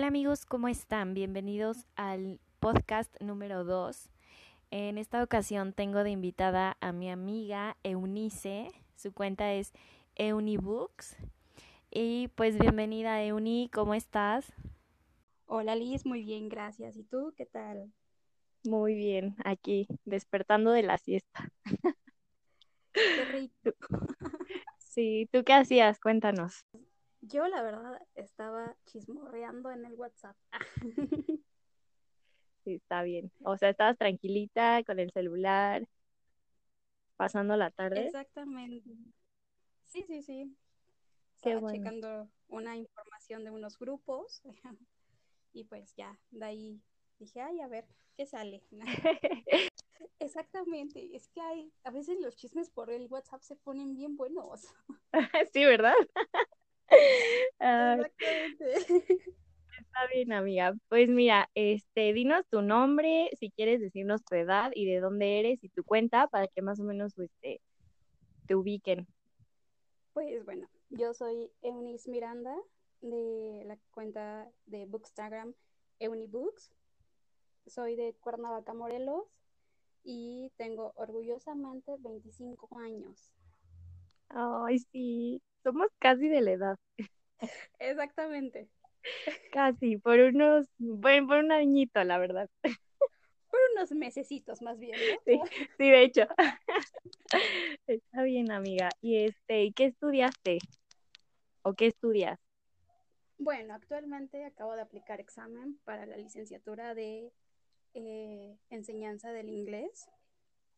[0.00, 1.12] Hola amigos, ¿cómo están?
[1.12, 4.08] Bienvenidos al podcast número 2.
[4.70, 8.70] En esta ocasión tengo de invitada a mi amiga Eunice.
[8.96, 9.74] Su cuenta es
[10.16, 11.18] Eunibooks.
[11.90, 14.50] Y pues bienvenida Euni, ¿cómo estás?
[15.44, 16.96] Hola Liz, muy bien, gracias.
[16.96, 17.92] ¿Y tú qué tal?
[18.64, 21.52] Muy bien, aquí despertando de la siesta.
[22.94, 23.76] Qué rico.
[24.78, 26.00] Sí, ¿tú qué hacías?
[26.00, 26.64] Cuéntanos.
[27.22, 30.36] Yo la verdad estaba chismorreando en el WhatsApp.
[32.64, 33.32] Sí, está bien.
[33.42, 35.86] O sea, estabas tranquilita con el celular,
[37.16, 38.06] pasando la tarde.
[38.06, 38.90] Exactamente.
[39.86, 40.56] Sí, sí, sí.
[41.42, 41.78] Qué Estaba bueno.
[41.78, 44.42] checando una información de unos grupos
[45.52, 46.82] y pues ya, de ahí
[47.18, 48.62] dije, ay, a ver, ¿qué sale?
[50.20, 54.66] Exactamente, es que hay, a veces los chismes por el WhatsApp se ponen bien buenos.
[55.52, 55.94] Sí, ¿verdad?
[57.58, 59.10] Ay, Exactamente.
[59.78, 60.74] está bien, amiga.
[60.88, 65.62] Pues mira, este, dinos tu nombre, si quieres decirnos tu edad y de dónde eres
[65.62, 67.60] y tu cuenta para que más o menos este,
[68.46, 69.06] te ubiquen.
[70.12, 72.54] Pues bueno, yo soy Eunice Miranda
[73.00, 75.54] de la cuenta de Bookstagram
[75.98, 76.72] Eunibooks.
[77.66, 79.24] Soy de Cuernavaca, Morelos
[80.02, 83.30] y tengo orgullosamente 25 años.
[84.28, 86.76] Ay, sí, somos casi de la edad,
[87.78, 88.68] Exactamente.
[89.52, 92.48] casi, por unos, bueno, por un añito, la verdad.
[92.62, 95.20] Por unos mesecitos más bien, ¿no?
[95.24, 95.40] Sí,
[95.78, 96.22] sí, de hecho.
[97.86, 98.90] Está bien, amiga.
[99.00, 100.58] Y este, ¿y qué estudiaste?
[101.62, 102.38] ¿O qué estudias?
[103.38, 107.32] Bueno, actualmente acabo de aplicar examen para la licenciatura de
[107.94, 110.08] eh, enseñanza del inglés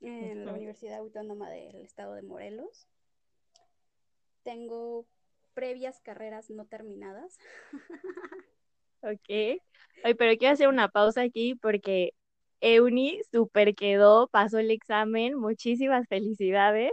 [0.01, 0.53] en la.
[0.53, 2.87] Universidad Autónoma del Estado de Morelos.
[4.43, 5.07] Tengo
[5.55, 7.39] previas carreras no terminadas.
[9.03, 9.61] Ok.
[10.05, 12.15] Ay, pero quiero hacer una pausa aquí porque
[12.61, 15.35] Euni super quedó, pasó el examen.
[15.35, 16.93] Muchísimas felicidades.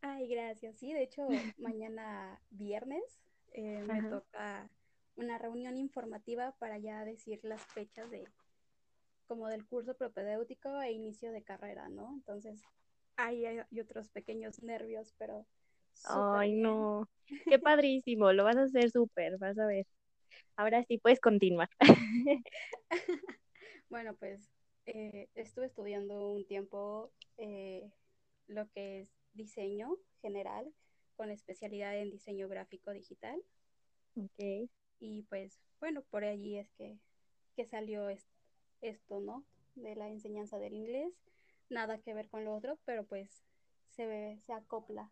[0.00, 0.76] Ay, gracias.
[0.76, 3.20] Sí, de hecho, mañana viernes
[3.52, 4.68] eh, me toca
[5.16, 8.24] una reunión informativa para ya decir las fechas de
[9.28, 12.14] como del curso propedéutico e inicio de carrera, ¿no?
[12.14, 12.60] Entonces,
[13.18, 15.46] ahí hay, otros pequeños nervios, pero
[16.04, 16.62] Ay, bien.
[16.62, 17.08] no.
[17.48, 18.32] Qué padrísimo.
[18.32, 19.86] Lo vas a hacer súper, vas a ver.
[20.56, 21.68] Ahora sí puedes continuar.
[23.90, 24.50] Bueno, pues
[24.86, 27.90] eh, estuve estudiando un tiempo eh,
[28.46, 30.72] lo que es diseño general
[31.16, 33.42] con especialidad en diseño gráfico digital.
[34.16, 34.68] Ok.
[35.00, 36.98] Y pues bueno, por allí es que,
[37.56, 38.26] que salió es-
[38.80, 39.44] esto, ¿no?
[39.74, 41.12] De la enseñanza del inglés.
[41.70, 43.44] Nada que ver con lo otro, pero pues
[43.90, 45.10] se ve, se acopla.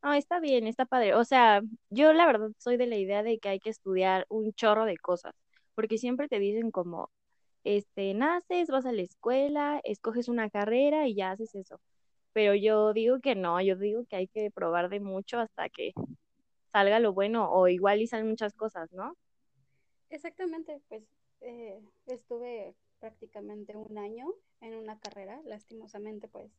[0.00, 1.14] Ah, está bien, está padre.
[1.14, 4.52] O sea, yo la verdad soy de la idea de que hay que estudiar un
[4.52, 5.34] chorro de cosas,
[5.74, 7.10] porque siempre te dicen como,
[7.64, 11.80] este, naces, vas a la escuela, escoges una carrera y ya haces eso.
[12.32, 15.92] Pero yo digo que no, yo digo que hay que probar de mucho hasta que
[16.72, 19.16] salga lo bueno, o igual y salen muchas cosas, ¿no?
[20.10, 21.04] Exactamente, pues
[21.42, 25.40] eh, estuve prácticamente un año en una carrera.
[25.44, 26.52] Lastimosamente, pues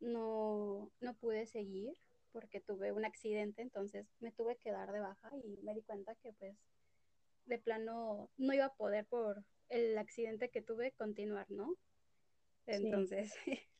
[0.00, 1.94] no, no pude seguir
[2.32, 6.16] porque tuve un accidente, entonces me tuve que dar de baja y me di cuenta
[6.16, 6.56] que pues
[7.46, 11.76] de plano no iba a poder por el accidente que tuve continuar, ¿no?
[12.66, 12.72] Sí.
[12.74, 13.32] Entonces,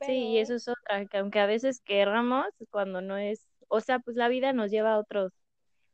[0.00, 3.80] Sí, y eso pero es otra, que aunque a veces querramos, cuando no es, o
[3.80, 5.32] sea, pues la vida nos lleva a otros,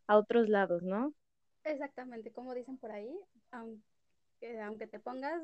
[0.09, 1.15] a otros lados, ¿no?
[1.65, 3.19] exactamente como dicen por ahí,
[3.51, 3.83] aunque,
[4.63, 5.43] aunque te pongas,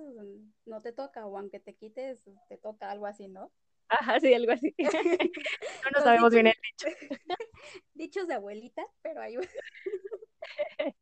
[0.65, 3.51] no te toca, o aunque te quites, te toca algo así, ¿no?
[3.89, 4.75] Ajá, sí, algo así.
[5.85, 6.87] No nos sabemos dichos, bien el dicho.
[7.95, 9.37] dichos de abuelita, pero ahí.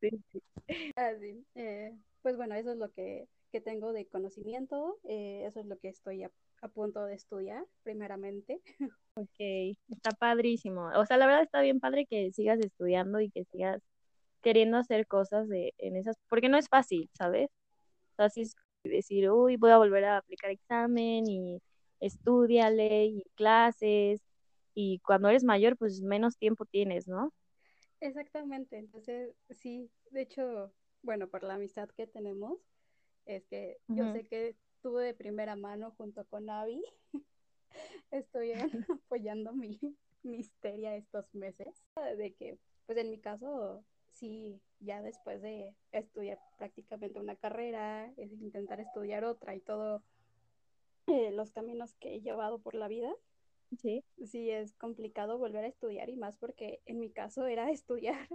[0.00, 0.42] Sí, sí.
[0.96, 1.44] Así.
[1.54, 5.78] Eh, pues bueno, eso es lo que, que tengo de conocimiento, eh, eso es lo
[5.78, 6.30] que estoy a,
[6.62, 8.60] a punto de estudiar, primeramente.
[9.14, 10.90] Ok, está padrísimo.
[10.94, 13.82] O sea, la verdad está bien padre que sigas estudiando y que sigas
[14.48, 17.50] queriendo hacer cosas de, en esas, porque no es fácil, ¿sabes?
[18.12, 21.60] O sea, sí es decir, uy, voy a volver a aplicar examen y
[22.00, 24.22] estudiale y clases
[24.72, 27.34] y cuando eres mayor, pues menos tiempo tienes, ¿no?
[28.00, 30.72] Exactamente, entonces sí, de hecho,
[31.02, 32.58] bueno, por la amistad que tenemos,
[33.26, 36.82] es que yo sé que tuve de primera mano junto con Avi,
[38.10, 38.52] estoy
[38.88, 39.78] apoyando mi,
[40.22, 41.84] mi histeria estos meses,
[42.16, 43.84] de que, pues en mi caso,
[44.18, 50.02] sí, ya después de estudiar prácticamente una carrera, es intentar estudiar otra y todo
[51.06, 53.12] eh, los caminos que he llevado por la vida,
[53.80, 54.02] Sí.
[54.24, 58.28] sí es complicado volver a estudiar y más porque en mi caso era estudiar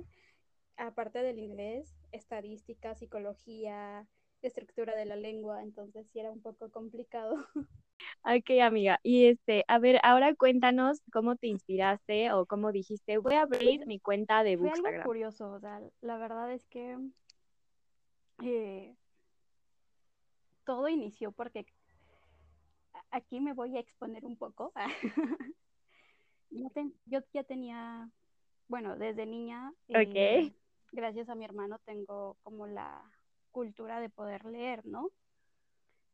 [0.78, 4.08] aparte del inglés, estadística, psicología,
[4.42, 7.36] estructura de la lengua, entonces sí era un poco complicado.
[8.26, 9.00] Ok, amiga.
[9.04, 13.86] Y este, a ver, ahora cuéntanos cómo te inspiraste o cómo dijiste, voy a abrir
[13.86, 15.04] mi cuenta de Fue algo Bookstagram.
[15.08, 16.98] curioso, o sea, la verdad es que
[18.44, 18.96] eh,
[20.66, 21.66] todo inició porque
[23.12, 24.72] aquí me voy a exponer un poco.
[26.56, 28.08] Yo, ten- yo ya tenía,
[28.68, 30.54] bueno, desde niña, eh,
[30.92, 33.02] gracias a mi hermano, tengo como la
[33.52, 35.10] cultura de poder leer, ¿no?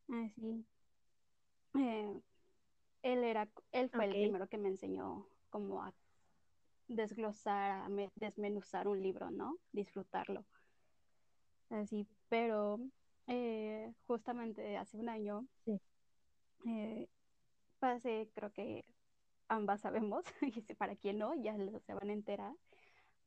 [0.08, 0.66] Así.
[1.76, 2.22] Eh,
[3.04, 5.94] él era, él fue el primero que me enseñó como a
[6.88, 9.58] desglosar, a me- desmenuzar un libro, ¿no?
[9.72, 10.46] Disfrutarlo.
[11.70, 12.80] Así, pero
[13.28, 15.80] eh, justamente hace un año Sí.
[16.66, 17.08] eh,
[17.80, 18.86] pasé, creo que
[19.48, 21.56] ambas sabemos, y para quien no, ya
[21.86, 22.54] se van a enterar,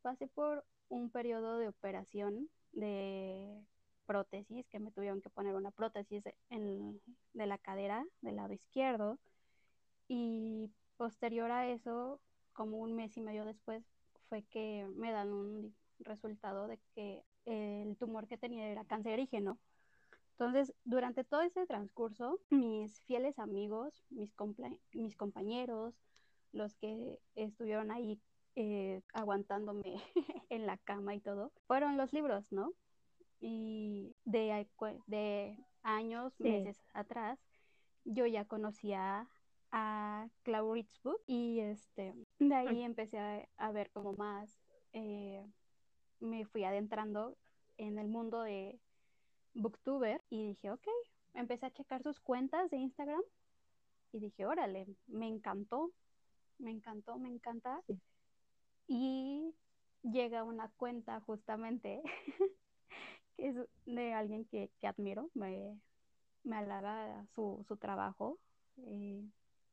[0.02, 3.64] pasé por un periodo de operación de
[4.12, 7.00] prótesis, que me tuvieron que poner una prótesis en,
[7.32, 9.18] de la cadera del lado izquierdo,
[10.06, 12.20] y posterior a eso,
[12.52, 13.82] como un mes y medio después,
[14.28, 19.58] fue que me dan un resultado de que el tumor que tenía era cancerígeno.
[20.32, 24.34] Entonces, durante todo ese transcurso, mis fieles amigos, mis,
[24.92, 25.94] mis compañeros,
[26.52, 28.20] los que estuvieron ahí
[28.56, 30.02] eh, aguantándome
[30.50, 32.74] en la cama y todo, fueron los libros, ¿no?
[33.44, 34.68] Y de,
[35.06, 36.44] de años, Sí.
[36.44, 37.44] meses atrás,
[38.04, 39.28] yo ya conocía
[39.72, 44.62] a Clauritz Book y este, de ahí empecé a, a ver como más,
[44.92, 45.44] eh,
[46.20, 47.36] me fui adentrando
[47.78, 48.78] en el mundo de
[49.54, 50.86] booktuber y dije, ok,
[51.34, 53.22] empecé a checar sus cuentas de Instagram
[54.12, 55.90] y dije, órale, me encantó,
[56.58, 57.82] me encantó, me encanta.
[57.88, 57.98] Sí.
[58.86, 59.54] Y
[60.02, 62.02] llega una cuenta justamente
[63.37, 63.56] que es
[63.87, 65.79] de alguien que, que admiro, me,
[66.44, 68.38] me halaga su, su trabajo.
[68.79, 69.23] Eh,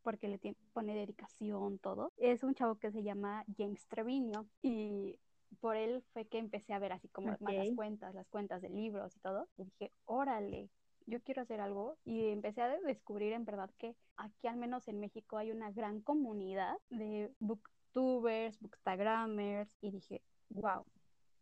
[0.01, 2.11] porque le tiene, pone dedicación, todo.
[2.17, 5.19] Es un chavo que se llama James Trevino y
[5.59, 8.69] por él fue que empecé a ver así como más las cuentas, las cuentas de
[8.69, 9.47] libros y todo.
[9.57, 10.69] Y dije, órale,
[11.05, 11.97] yo quiero hacer algo.
[12.05, 16.01] Y empecé a descubrir en verdad que aquí, al menos en México, hay una gran
[16.01, 19.75] comunidad de booktubers, bookstagrammers.
[19.81, 20.85] Y dije, wow,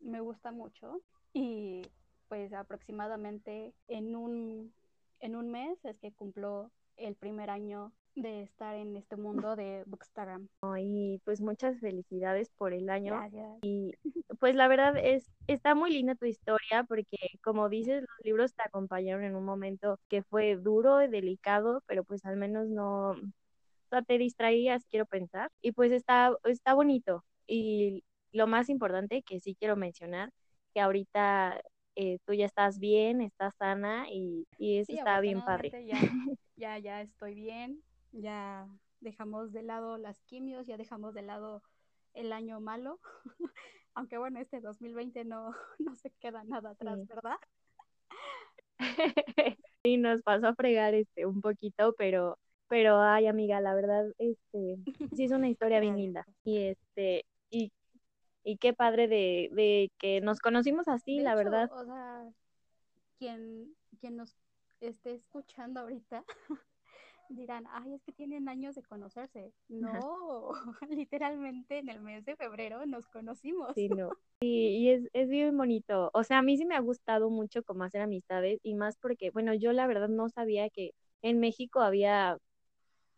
[0.00, 1.00] me gusta mucho.
[1.32, 1.82] Y
[2.28, 4.72] pues aproximadamente en un,
[5.20, 9.84] en un mes es que cumplo el primer año de estar en este mundo de
[9.86, 10.48] Bookstagram.
[10.78, 13.14] Y pues muchas felicidades por el año.
[13.14, 13.58] Gracias.
[13.62, 13.94] Y
[14.40, 18.62] pues la verdad es, está muy linda tu historia porque como dices, los libros te
[18.62, 23.88] acompañaron en un momento que fue duro y delicado, pero pues al menos no, o
[23.90, 25.50] sea, te distraías, quiero pensar.
[25.62, 27.24] Y pues está, está bonito.
[27.46, 30.32] Y lo más importante que sí quiero mencionar,
[30.74, 31.60] que ahorita
[31.98, 35.70] eh, tú ya estás bien, estás sana y, y eso Sí, está bien padre.
[35.86, 35.98] ya,
[36.56, 38.68] ya, ya estoy bien, ya
[39.00, 41.62] dejamos de lado las quimios, ya dejamos de lado
[42.14, 43.00] el año malo,
[43.94, 47.06] aunque bueno, este 2020 no, no se queda nada atrás, Sí.
[47.08, 47.36] ¿verdad?
[49.82, 54.78] Sí, nos pasó a fregar este un poquito, pero, pero ay amiga, la verdad, este,
[55.14, 56.26] sí es una historia bien linda.
[56.44, 57.72] Y este, y,
[58.48, 61.70] y qué padre de, de que nos conocimos así, de la hecho, verdad.
[61.70, 62.24] o sea,
[63.18, 64.36] quien, quien nos
[64.80, 66.24] esté escuchando ahorita
[67.28, 69.52] dirán, ay, es que tienen años de conocerse.
[69.68, 70.52] No,
[70.88, 73.74] literalmente en el mes de febrero nos conocimos.
[73.74, 74.10] Sí, no.
[74.40, 76.10] Y, y es, es bien bonito.
[76.14, 79.30] O sea, a mí sí me ha gustado mucho como hacer amistades y más porque,
[79.30, 82.38] bueno, yo la verdad no sabía que en México había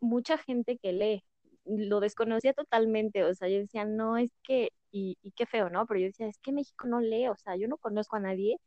[0.00, 1.24] mucha gente que lee.
[1.66, 3.22] Lo desconocía totalmente.
[3.24, 5.86] O sea, yo decía, no, es que, y, y qué feo, ¿no?
[5.86, 7.28] Pero yo decía, es que México no lee.
[7.28, 8.58] O sea, yo no conozco a nadie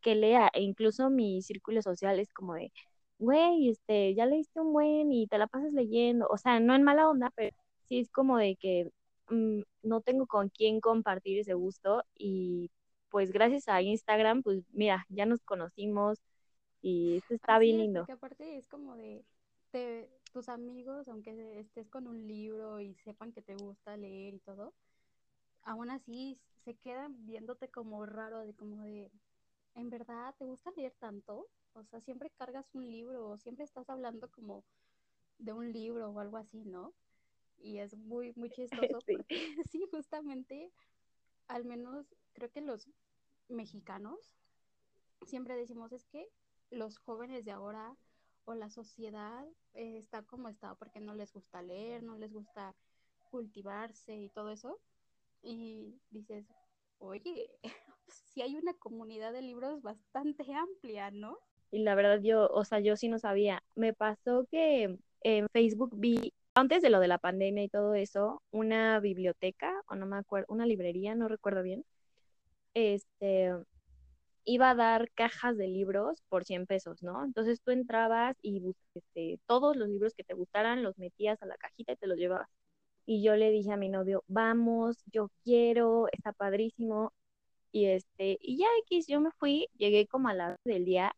[0.00, 0.50] que lea.
[0.54, 2.72] E incluso mi círculo social es como de,
[3.18, 6.26] güey, este, ya leíste un buen y te la pasas leyendo.
[6.30, 7.56] O sea, no en mala onda, pero
[7.86, 8.90] sí es como de que
[9.30, 12.70] mm, no tengo con quién compartir ese gusto y
[13.10, 16.20] pues gracias a Instagram, pues mira, ya nos conocimos
[16.82, 18.08] y esto está Así bien es, lindo.
[18.08, 19.24] porque aparte es como de
[20.32, 24.74] tus amigos, aunque estés con un libro y sepan que te gusta leer y todo,
[25.66, 29.12] aún así se quedan viéndote como raro, de como de,
[29.74, 31.48] ¿en verdad te gusta leer tanto?
[31.74, 34.64] O sea, siempre cargas un libro o siempre estás hablando como
[35.38, 36.94] de un libro o algo así, ¿no?
[37.58, 39.16] Y es muy, muy chistoso Sí.
[39.18, 39.36] porque
[39.70, 40.72] sí, justamente,
[41.48, 42.88] al menos creo que los
[43.48, 44.34] mexicanos
[45.26, 46.28] siempre decimos es que
[46.70, 47.96] los jóvenes de ahora
[48.44, 52.74] o la sociedad eh, está como está porque no les gusta leer, no les gusta
[53.30, 54.80] cultivarse y todo eso.
[55.46, 56.44] Y dices,
[56.98, 57.48] oye,
[58.08, 61.38] sí hay una comunidad de libros bastante amplia, ¿no?
[61.70, 63.62] Y la verdad yo, o sea, yo sí no sabía.
[63.76, 68.42] Me pasó que en Facebook vi, antes de lo de la pandemia y todo eso,
[68.50, 71.84] una biblioteca, o no me acuerdo, una librería, no recuerdo bien,
[72.74, 73.52] este,
[74.44, 77.24] iba a dar cajas de libros por 100 pesos, ¿no?
[77.24, 81.56] Entonces tú entrabas y este, todos los libros que te gustaran los metías a la
[81.56, 82.48] cajita y te los llevabas.
[83.06, 87.12] Y yo le dije a mi novio, vamos, yo quiero, está padrísimo.
[87.72, 91.14] Y este, y ya X, yo me fui, llegué como a la del día,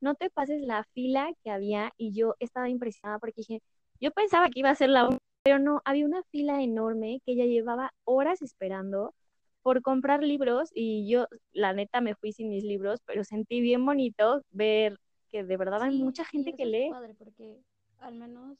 [0.00, 3.62] no te pases la fila que había y yo estaba impresionada porque dije,
[4.00, 5.08] yo pensaba que iba a ser la
[5.42, 9.14] pero no, había una fila enorme que ya llevaba horas esperando
[9.62, 13.84] por comprar libros y yo, la neta, me fui sin mis libros, pero sentí bien
[13.84, 14.98] bonito ver
[15.30, 16.86] que de verdad hay mucha gente que lee.
[16.86, 17.62] Es padre porque
[17.98, 18.58] al menos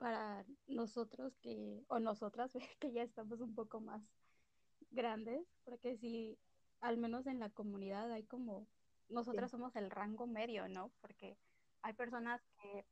[0.00, 4.02] para nosotros que, o nosotras, que ya estamos un poco más
[4.90, 6.38] grandes, porque si
[6.80, 8.66] al menos en la comunidad hay como,
[9.10, 10.90] nosotras somos el rango medio, ¿no?
[11.02, 11.36] Porque
[11.82, 12.86] hay personas que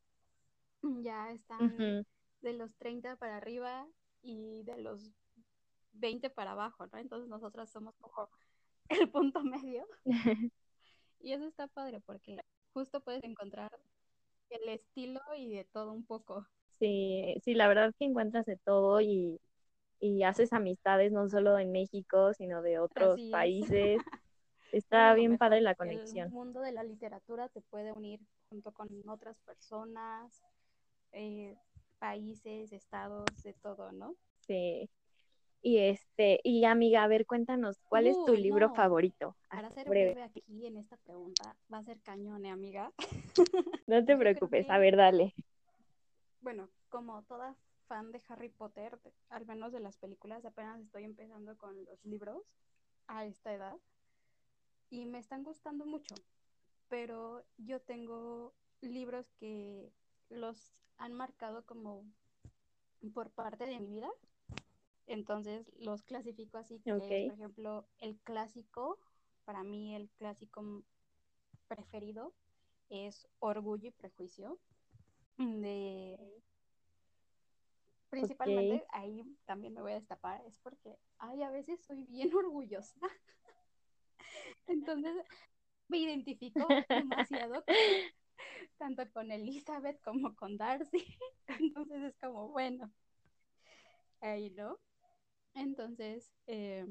[1.02, 2.04] ya están
[2.42, 3.88] de los 30 para arriba
[4.20, 5.10] y de los
[5.92, 6.98] 20 para abajo, ¿no?
[6.98, 8.28] Entonces nosotras somos como
[8.90, 9.86] el punto medio.
[11.20, 12.36] y eso está padre porque
[12.74, 13.72] justo puedes encontrar
[14.50, 16.46] el estilo y de todo un poco.
[16.78, 19.40] Sí, sí, la verdad que encuentras de todo y,
[20.00, 23.98] y haces amistades no solo en México, sino de otros países.
[24.72, 26.26] Está bien padre la conexión.
[26.26, 28.20] El mundo de la literatura te puede unir
[28.50, 30.42] junto con otras personas,
[31.12, 31.56] eh,
[31.98, 34.14] países, estados, de todo, ¿no?
[34.40, 34.88] Sí.
[35.60, 39.36] Y este, y amiga, a ver, cuéntanos, ¿cuál es tu libro favorito?
[39.48, 40.22] Para ser breve.
[40.22, 42.92] aquí en esta pregunta, va a ser cañón, ¿eh, amiga.
[43.86, 45.34] no te preocupes, a ver, dale.
[46.40, 48.98] Bueno, como toda fan de Harry Potter,
[49.30, 52.42] al menos de las películas, apenas estoy empezando con los libros
[53.06, 53.76] a esta edad
[54.90, 56.14] y me están gustando mucho,
[56.88, 59.92] pero yo tengo libros que
[60.28, 62.04] los han marcado como
[63.14, 64.10] por parte de mi vida
[65.08, 68.98] entonces los clasifico así, que por ejemplo el clásico,
[69.44, 70.84] para mí el clásico
[71.66, 72.34] preferido
[72.90, 74.58] es Orgullo y Prejuicio.
[75.38, 76.18] De
[78.10, 82.98] principalmente ahí también me voy a destapar, es porque ay, a veces soy bien orgullosa.
[84.66, 85.14] Entonces
[85.88, 87.64] me identifico demasiado
[88.78, 91.04] tanto con Elizabeth como con Darcy.
[91.46, 92.92] Entonces es como, bueno,
[94.20, 94.78] ahí no.
[95.54, 96.86] Entonces, eh,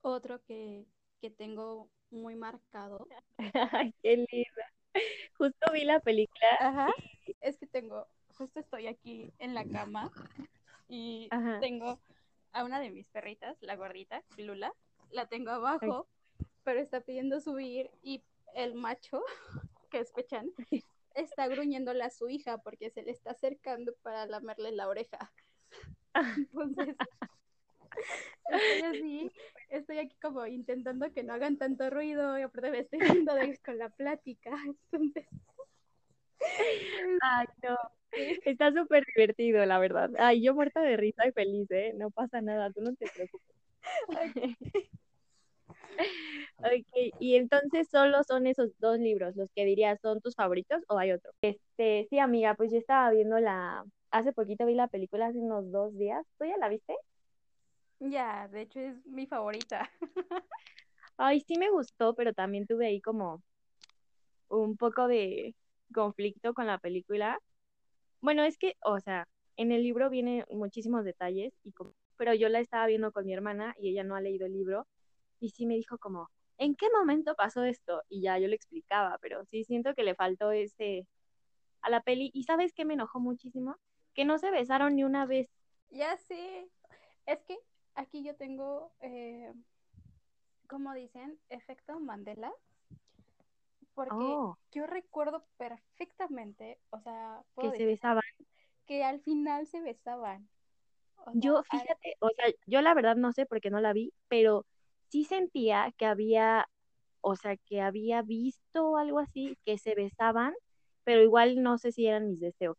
[0.00, 0.86] otro que,
[1.38, 3.08] tengo muy marcado.
[3.72, 5.04] Ay, qué linda.
[5.38, 6.48] Justo vi la película.
[6.60, 6.92] Ajá.
[7.44, 8.08] Es que tengo,
[8.38, 10.10] justo estoy aquí en la cama
[10.88, 11.28] y
[11.60, 12.00] tengo
[12.52, 14.72] a una de mis perritas, la gordita, Lula,
[15.10, 16.08] la tengo abajo,
[16.62, 18.24] pero está pidiendo subir y
[18.54, 19.22] el macho,
[19.90, 20.50] que es Pechan,
[21.14, 25.30] está gruñéndole a su hija porque se le está acercando para lamerle la oreja.
[26.14, 26.96] Entonces,
[28.48, 29.32] estoy así,
[29.68, 33.00] estoy aquí como intentando que no hagan tanto ruido y aparte me estoy
[33.62, 34.50] con la plática.
[34.64, 35.26] Entonces.
[37.22, 37.76] Ay, no.
[38.44, 40.10] Está súper divertido, la verdad.
[40.18, 41.92] Ay, yo muerta de risa y feliz, ¿eh?
[41.96, 43.56] No pasa nada, tú no te preocupes.
[46.58, 50.98] ok, y entonces solo son esos dos libros los que dirías son tus favoritos o
[50.98, 51.32] hay otro.
[51.42, 55.70] Este, sí, amiga, pues yo estaba viendo la, hace poquito vi la película, hace unos
[55.70, 56.24] dos días.
[56.38, 56.94] ¿Tú ya la viste?
[58.00, 59.90] Ya, de hecho es mi favorita.
[61.16, 63.42] Ay, sí me gustó, pero también tuve ahí como
[64.48, 65.54] un poco de
[65.94, 67.38] conflicto con la película.
[68.20, 71.72] Bueno, es que, o sea, en el libro vienen muchísimos detalles, y
[72.16, 74.86] pero yo la estaba viendo con mi hermana y ella no ha leído el libro
[75.40, 78.02] y sí me dijo como, ¿en qué momento pasó esto?
[78.08, 81.06] Y ya yo le explicaba, pero sí siento que le faltó ese
[81.82, 82.30] a la peli.
[82.32, 83.76] ¿Y sabes qué me enojó muchísimo?
[84.14, 85.48] Que no se besaron ni una vez.
[85.90, 86.70] Ya sí,
[87.26, 87.58] es que
[87.94, 89.52] aquí yo tengo, eh,
[90.68, 92.52] como dicen, efecto Mandela.
[93.94, 94.58] Porque oh.
[94.72, 98.22] yo recuerdo perfectamente, o sea, que se besaban.
[98.86, 100.48] Que al final se besaban.
[101.34, 104.66] yo, fíjate, o sea, yo la verdad no sé porque no la vi, pero
[105.08, 106.68] sí sentía que había,
[107.20, 110.54] o sea, que había visto algo así, que se besaban,
[111.04, 112.76] pero igual no sé si eran mis deseos.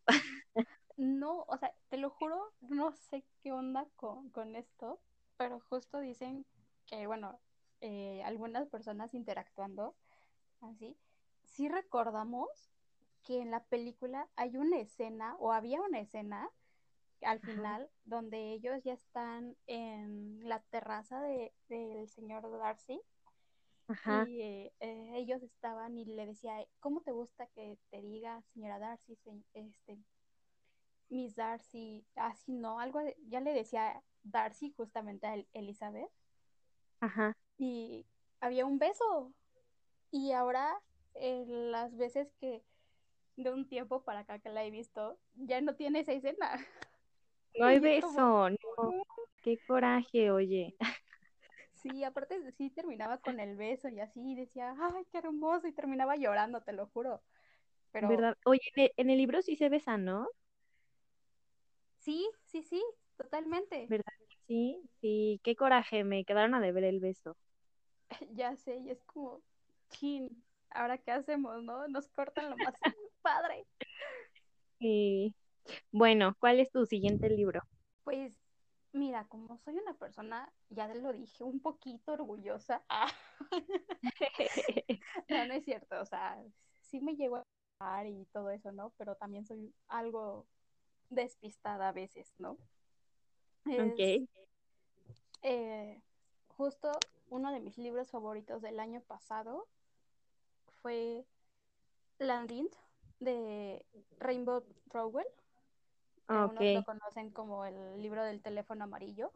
[0.97, 4.99] no, o sea, te lo juro, no sé qué onda con, con esto,
[5.37, 6.45] pero justo dicen
[6.87, 7.39] que, bueno,
[7.81, 9.95] eh, algunas personas interactuando
[10.61, 10.97] así,
[11.43, 12.49] sí recordamos
[13.23, 16.49] que en la película hay una escena, o había una escena,
[17.21, 23.01] al final, donde ellos ya están en la terraza de, del señor Darcy.
[23.87, 24.25] Ajá.
[24.27, 28.79] Y eh, eh, ellos estaban y le decía, ¿cómo te gusta que te diga señora
[28.79, 29.17] Darcy,
[29.53, 29.97] este,
[31.09, 36.11] Miss Darcy, así no, algo, ya le decía Darcy justamente a Elizabeth.
[36.99, 37.35] Ajá.
[37.57, 38.05] Y
[38.39, 39.33] había un beso.
[40.15, 40.81] Y ahora,
[41.13, 42.63] las veces que
[43.35, 46.51] de un tiempo para acá que la he visto, ya no tiene esa escena.
[47.59, 49.03] No hay beso, no.
[49.43, 50.73] Qué coraje, oye.
[51.73, 56.15] Sí, aparte sí terminaba con el beso y así decía, ay, qué hermoso, y terminaba
[56.15, 57.21] llorando, te lo juro.
[57.91, 58.07] Pero...
[58.07, 58.37] ¿Verdad?
[58.45, 60.29] Oye, en el libro sí se besan, ¿no?
[61.99, 62.81] Sí, sí, sí,
[63.17, 63.87] totalmente.
[63.89, 64.13] ¿Verdad?
[64.47, 67.35] Sí, sí, qué coraje, me quedaron a deber el beso.
[68.33, 69.41] Ya sé, y es como,
[69.89, 71.87] chin, ahora qué hacemos, ¿no?
[71.87, 72.75] Nos cortan lo más
[73.21, 73.65] padre.
[74.79, 75.35] Sí.
[75.91, 77.61] Bueno, ¿cuál es tu siguiente libro?
[78.03, 78.37] Pues,
[78.91, 82.83] mira, como soy una persona, ya lo dije, un poquito orgullosa.
[85.29, 86.39] no, no es cierto, o sea,
[86.81, 87.43] sí me llego
[87.79, 88.93] a y todo eso, ¿no?
[88.97, 90.45] Pero también soy algo
[91.09, 92.57] despistada a veces, ¿no?
[93.65, 94.27] ok.
[95.41, 96.01] Eh,
[96.47, 96.91] justo
[97.29, 99.67] uno de mis libros favoritos del año pasado
[100.85, 101.25] fue
[102.19, 102.69] Landing
[103.19, 103.83] de
[104.19, 105.25] Rainbow Rowell.
[106.27, 106.75] Okay.
[106.75, 109.31] lo conocen como el libro del teléfono amarillo.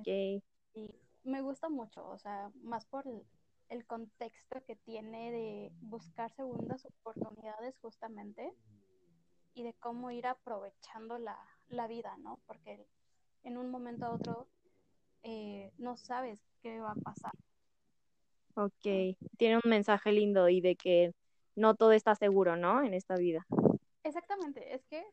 [0.00, 0.42] Okay.
[0.72, 3.22] Y me gusta mucho, o sea, más por el,
[3.68, 8.54] el contexto que tiene de buscar segundas oportunidades justamente
[9.52, 12.40] y de cómo ir aprovechando la, la vida, ¿no?
[12.46, 12.88] Porque
[13.42, 14.48] en un momento a otro
[15.22, 17.32] eh, no sabes qué va a pasar.
[18.54, 21.12] Ok, tiene un mensaje lindo y de que
[21.56, 22.82] no todo está seguro, ¿no?
[22.82, 23.46] En esta vida.
[24.02, 25.04] Exactamente, es que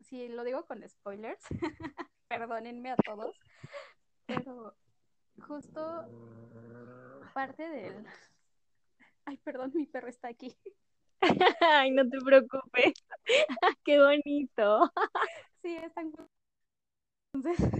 [0.00, 1.42] si lo digo con spoilers,
[2.28, 3.36] perdónenme a todos,
[4.26, 4.74] pero
[5.40, 6.06] justo
[7.34, 8.06] parte del...
[9.26, 10.54] Ay, perdón, mi perro está aquí.
[11.60, 12.94] Ay, no te preocupes.
[13.84, 14.92] Qué bonito.
[15.62, 16.12] Sí, están.
[17.32, 17.70] Entonces,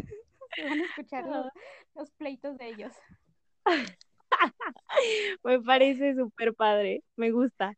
[0.54, 1.24] se van a escuchar
[1.94, 2.92] los, pleitos de ellos.
[5.44, 7.02] Me parece súper padre.
[7.16, 7.76] Me gusta.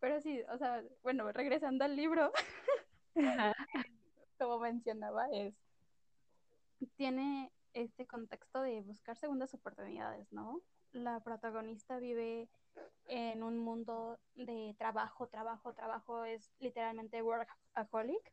[0.00, 2.32] Pero sí, o sea, bueno, regresando al libro,
[4.38, 5.54] como mencionaba, es.
[6.96, 10.62] Tiene este contexto de buscar segundas oportunidades, ¿no?
[10.92, 12.48] La protagonista vive
[13.06, 18.32] en un mundo de trabajo, trabajo, trabajo, es literalmente workaholic.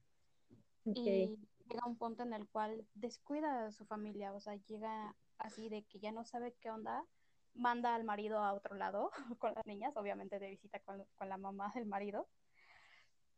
[0.85, 5.69] Y llega un punto en el cual descuida a su familia, o sea, llega así
[5.69, 7.05] de que ya no sabe qué onda,
[7.53, 11.71] manda al marido a otro lado con las niñas, obviamente de visita con, la mamá
[11.75, 12.27] del marido.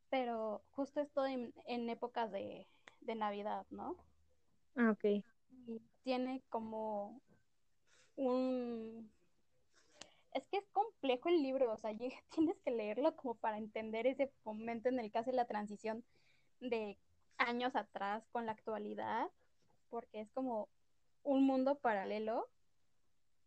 [0.10, 2.68] Pero justo estoy en, épocas de,
[3.02, 3.96] de, Navidad, ¿no?
[4.76, 5.24] Ah, ok.
[5.68, 7.22] Y tiene como
[8.16, 9.12] un
[10.34, 11.92] es que es complejo el libro, o sea,
[12.30, 16.04] tienes que leerlo como para entender ese momento en el que hace la transición
[16.60, 16.98] de
[17.38, 19.30] años atrás con la actualidad,
[19.90, 20.70] porque es como
[21.24, 22.48] un mundo paralelo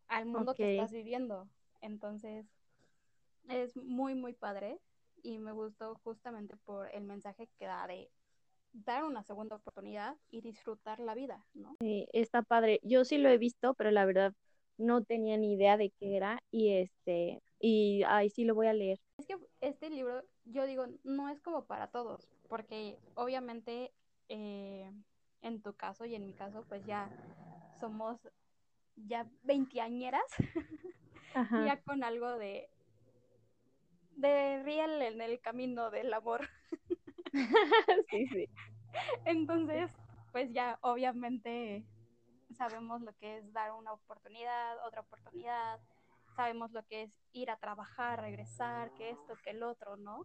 [0.09, 1.49] al mundo que estás viviendo.
[1.81, 2.47] Entonces,
[3.49, 4.79] es muy, muy padre
[5.23, 8.11] y me gustó justamente por el mensaje que da de
[8.73, 11.77] dar una segunda oportunidad y disfrutar la vida, ¿no?
[11.81, 12.81] Sí, está padre.
[12.83, 14.33] Yo sí lo he visto, pero la verdad
[14.79, 18.73] no tenía ni idea de qué era y este y ahí sí lo voy a
[18.73, 18.99] leer.
[19.19, 23.93] Es que este libro, yo digo, no es como para todos, porque obviamente
[24.29, 24.91] eh,
[25.43, 27.11] en tu caso y en mi caso, pues ya
[27.83, 28.17] somos
[28.95, 30.23] ya veinteañeras,
[31.67, 32.71] ya con algo de
[34.15, 36.49] de real en el camino del amor.
[38.11, 38.49] sí, sí.
[39.25, 39.91] Entonces,
[40.31, 41.85] pues ya obviamente
[42.57, 45.81] sabemos lo que es dar una oportunidad, otra oportunidad,
[46.37, 50.25] sabemos lo que es ir a trabajar, regresar, que esto, que el otro, ¿no?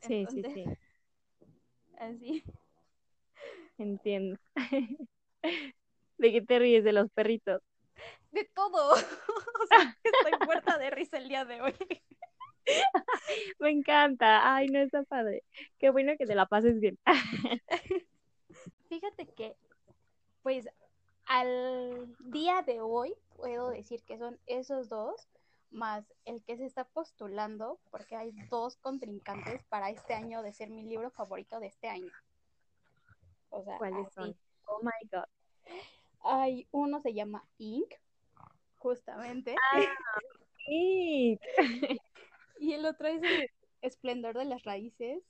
[0.00, 0.64] Sí, sí, sí.
[1.98, 2.44] Así.
[3.76, 4.38] Entiendo.
[6.18, 6.84] ¿De qué te ríes?
[6.84, 7.62] ¿De los perritos?
[8.32, 8.92] De todo.
[9.62, 11.74] o sea, estoy muerta de risa el día de hoy.
[13.58, 14.54] Me encanta.
[14.54, 15.44] Ay, no está padre.
[15.78, 16.98] Qué bueno que te la pases bien.
[18.88, 19.56] Fíjate que,
[20.42, 20.68] pues,
[21.26, 25.28] al día de hoy puedo decir que son esos dos
[25.70, 30.70] más el que se está postulando, porque hay dos contrincantes para este año de ser
[30.70, 32.12] mi libro favorito de este año.
[33.50, 34.36] O sea, ¿cuáles son?
[34.66, 35.26] Oh my god.
[36.28, 37.94] Hay uno se llama Ink,
[38.76, 39.54] justamente.
[39.72, 39.82] Ah,
[40.68, 41.40] Ink.
[42.58, 43.50] y el otro es el
[43.82, 45.22] Esplendor de las Raíces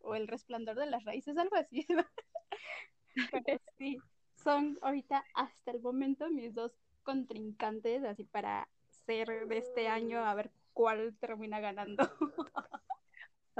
[0.00, 1.86] o El resplandor de las raíces, algo así.
[3.32, 3.98] Pero sí,
[4.42, 8.68] son ahorita hasta el momento mis dos contrincantes, así para
[9.06, 12.04] ser de este año, a ver cuál termina ganando.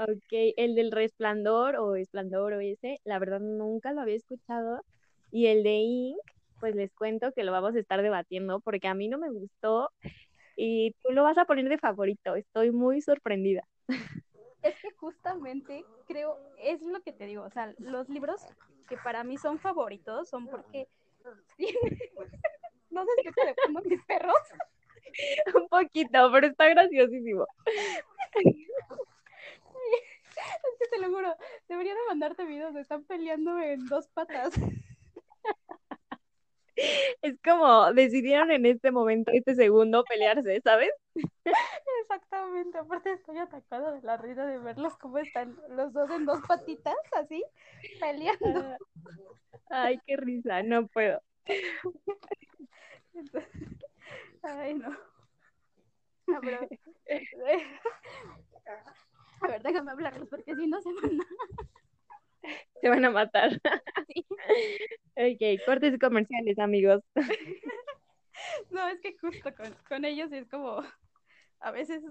[0.01, 4.81] Ok, el del resplandor o esplendor o ese, la verdad nunca lo había escuchado.
[5.29, 6.28] Y el de Ink,
[6.59, 9.89] pues les cuento que lo vamos a estar debatiendo porque a mí no me gustó
[10.55, 12.35] y tú lo vas a poner de favorito.
[12.35, 13.63] Estoy muy sorprendida.
[14.61, 18.45] Es que justamente creo, es lo que te digo, o sea, los libros
[18.89, 20.87] que para mí son favoritos son porque...
[22.89, 24.35] no sé si te pongo mis perros.
[25.55, 27.45] Un poquito, pero está graciosísimo.
[30.39, 31.35] Es que te lo juro,
[31.67, 34.53] debería de mandarte videos, están peleando en dos patas.
[37.21, 40.91] Es como decidieron en este momento, este segundo, pelearse, ¿sabes?
[42.01, 46.39] Exactamente, aparte estoy atacada de la risa de verlos cómo están los dos en dos
[46.47, 47.43] patitas, así,
[47.99, 48.77] peleando.
[49.69, 51.21] Ay, qué risa, no puedo.
[54.43, 54.89] Ay, no.
[56.27, 56.59] No, pero...
[59.41, 61.25] A ver, déjame hablarlos porque si no se van a...
[62.81, 63.59] Se van a matar.
[65.15, 67.03] Ok, cortes comerciales, amigos.
[68.71, 70.81] No, es que justo con, con ellos es como,
[71.59, 72.01] a veces,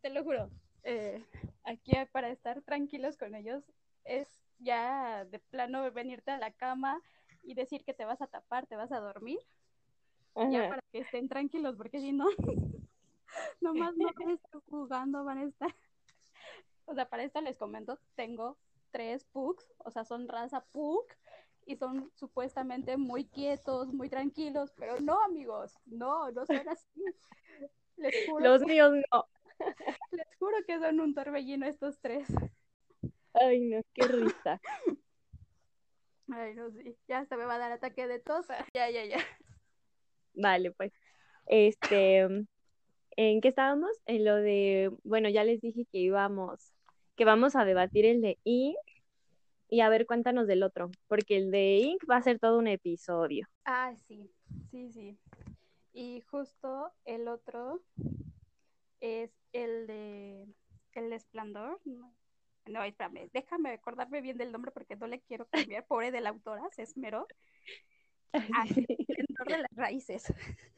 [0.00, 0.48] te lo juro,
[0.84, 1.24] eh,
[1.64, 3.64] aquí para estar tranquilos con ellos
[4.04, 7.02] es ya de plano venirte a la cama
[7.42, 9.40] y decir que te vas a tapar, te vas a dormir,
[10.36, 12.26] ya para que estén tranquilos, porque si no,
[13.60, 15.74] nomás no van a estar jugando, van a estar...
[16.84, 18.56] O sea, para esto les comento, tengo
[18.96, 21.04] tres pugs, o sea, son raza pug
[21.66, 26.88] y son supuestamente muy quietos, muy tranquilos, pero no, amigos, no, no son así.
[27.98, 29.26] Les juro Los míos no.
[30.12, 32.26] Les juro que son un torbellino estos tres.
[33.34, 34.62] Ay, no, qué risa.
[36.32, 38.46] Ay, no, sí, ya hasta me va a dar ataque de tos.
[38.72, 39.18] Ya, ya, ya.
[40.32, 40.90] Vale, pues.
[41.44, 43.90] Este, ¿en qué estábamos?
[44.06, 46.72] En lo de, bueno, ya les dije que íbamos,
[47.14, 48.76] que vamos a debatir el de Ink
[49.68, 52.68] y a ver, cuéntanos del otro, porque el de Ink va a ser todo un
[52.68, 53.48] episodio.
[53.64, 54.30] Ah, sí,
[54.70, 55.18] sí, sí.
[55.92, 57.82] Y justo el otro
[59.00, 60.46] es el de
[60.92, 61.80] El Esplendor.
[62.66, 66.30] No, espérame, déjame acordarme bien del nombre porque no le quiero cambiar, pobre de la
[66.30, 67.26] autora, se esmeró.
[68.54, 70.24] Ah, el esplendor de las raíces.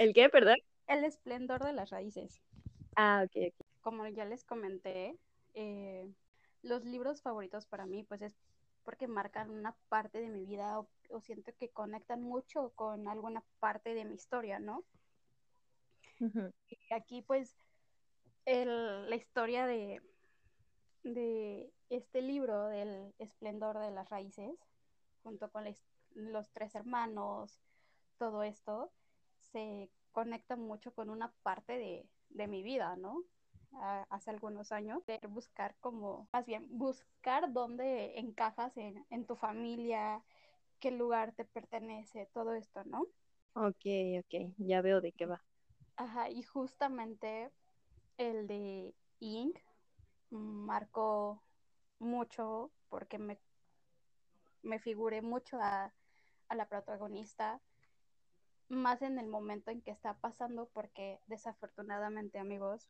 [0.00, 0.56] ¿El qué, perdón?
[0.88, 2.42] El esplendor de las raíces.
[2.96, 3.66] Ah, ok, ok.
[3.82, 5.16] Como ya les comenté,
[5.54, 6.10] eh,
[6.66, 8.36] los libros favoritos para mí, pues es
[8.82, 13.94] porque marcan una parte de mi vida o, siento que conectan mucho con alguna parte
[13.94, 14.84] de mi historia, ¿no?
[16.68, 17.56] Y aquí, pues,
[18.44, 20.00] el, la historia de,
[21.02, 24.56] de este libro del esplendor de las raíces,
[25.22, 25.64] junto con
[26.14, 27.60] los tres hermanos,
[28.18, 28.92] todo esto,
[29.52, 33.24] se conecta mucho con una parte de, de mi vida, ¿no?
[34.10, 40.24] Hace algunos años, de buscar como, más bien, buscar dónde encajas en, en tu familia,
[40.80, 43.06] qué lugar te pertenece, todo esto, ¿no?
[43.54, 43.84] Ok,
[44.20, 45.42] ok, ya veo de qué va.
[45.96, 47.50] Ajá, y justamente
[48.18, 49.58] el de Ink
[50.30, 51.42] marcó
[51.98, 53.38] mucho porque me,
[54.62, 55.94] me figuré mucho a,
[56.48, 57.62] a la protagonista,
[58.68, 62.88] más en el momento en que está pasando, porque desafortunadamente, amigos,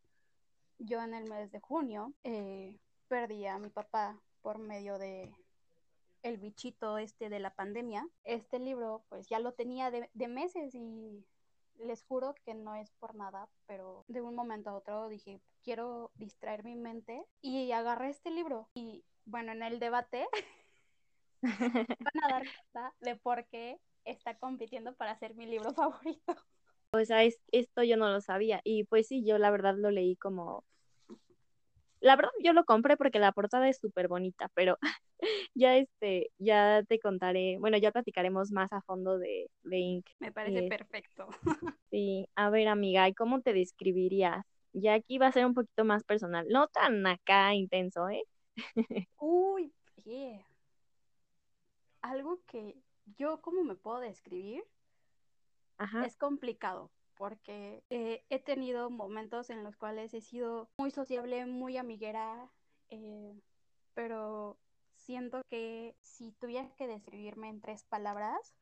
[0.79, 5.35] yo en el mes de junio eh, perdí a mi papá por medio de
[6.23, 8.09] el bichito este de la pandemia.
[8.25, 11.25] Este libro pues ya lo tenía de, meses y
[11.79, 16.11] les juro que no es por nada, pero de un momento a otro dije, quiero
[16.15, 18.69] distraer mi mente y agarré este libro.
[18.75, 20.27] Y bueno, en el debate
[21.43, 26.35] van a dar cuenta de por qué está compitiendo para ser mi libro favorito.
[26.97, 28.61] O sea, esto yo no lo sabía.
[28.65, 30.65] Y pues sí, yo la verdad lo leí como...
[32.01, 34.79] La verdad yo lo compré porque la portada es súper bonita, pero
[35.55, 40.07] ya este, ya te contaré, bueno, ya platicaremos más a fondo de, de Ink.
[40.21, 41.29] Me parece eh, perfecto.
[41.91, 44.45] sí, a ver amiga, ¿y cómo te describirías?
[44.73, 48.25] Ya aquí va a ser un poquito más personal, no tan acá intenso, ¿eh?
[49.19, 49.73] Uy,
[52.03, 52.77] Algo que
[53.17, 54.65] yo, ¿cómo me puedo describir?
[56.05, 61.77] Es complicado porque eh, he tenido momentos en los cuales he sido muy sociable, muy
[61.77, 62.51] amiguera,
[62.91, 63.35] eh,
[63.95, 64.59] pero
[64.95, 68.55] siento que si tuviera que describirme en tres palabras,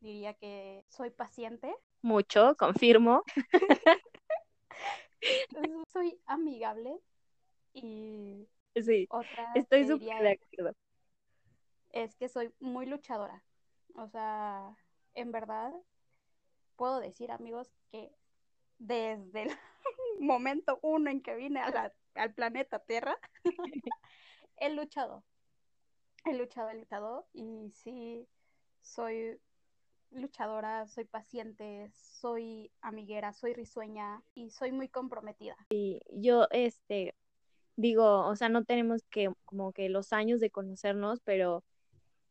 [0.00, 1.74] diría que soy paciente.
[2.02, 3.22] Mucho, confirmo.
[5.92, 6.98] soy amigable
[7.72, 8.48] y
[8.82, 10.76] Sí, Otra estoy súper de acuerdo.
[11.92, 13.44] es que soy muy luchadora.
[13.94, 14.76] O sea,
[15.14, 15.72] en verdad,
[16.76, 18.10] puedo decir, amigos, que
[18.78, 19.50] desde el
[20.20, 23.18] momento uno en que vine a la- al planeta Tierra,
[24.56, 25.24] he luchado.
[26.24, 27.26] He luchado, he luchado.
[27.32, 28.26] Y sí,
[28.80, 29.38] soy
[30.10, 35.56] luchadora, soy paciente, soy amiguera, soy risueña y soy muy comprometida.
[36.12, 37.14] Yo, este,
[37.76, 41.64] digo, o sea, no tenemos que como que los años de conocernos, pero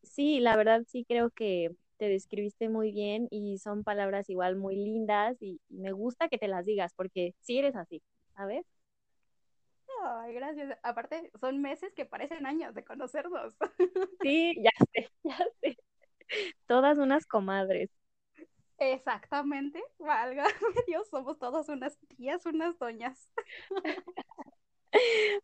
[0.02, 4.76] sí, la verdad sí creo que te describiste muy bien y son palabras igual muy
[4.76, 8.02] lindas y, y me gusta que te las digas porque sí eres así,
[8.36, 8.66] ¿sabes?
[10.04, 10.78] Ay, gracias.
[10.84, 13.56] Aparte, son meses que parecen años de conocernos.
[14.22, 15.78] Sí, ya sé, ya sé.
[16.68, 17.90] Todas unas comadres.
[18.78, 20.52] Exactamente, válgame
[20.88, 23.30] Dios, somos todas unas tías, unas doñas.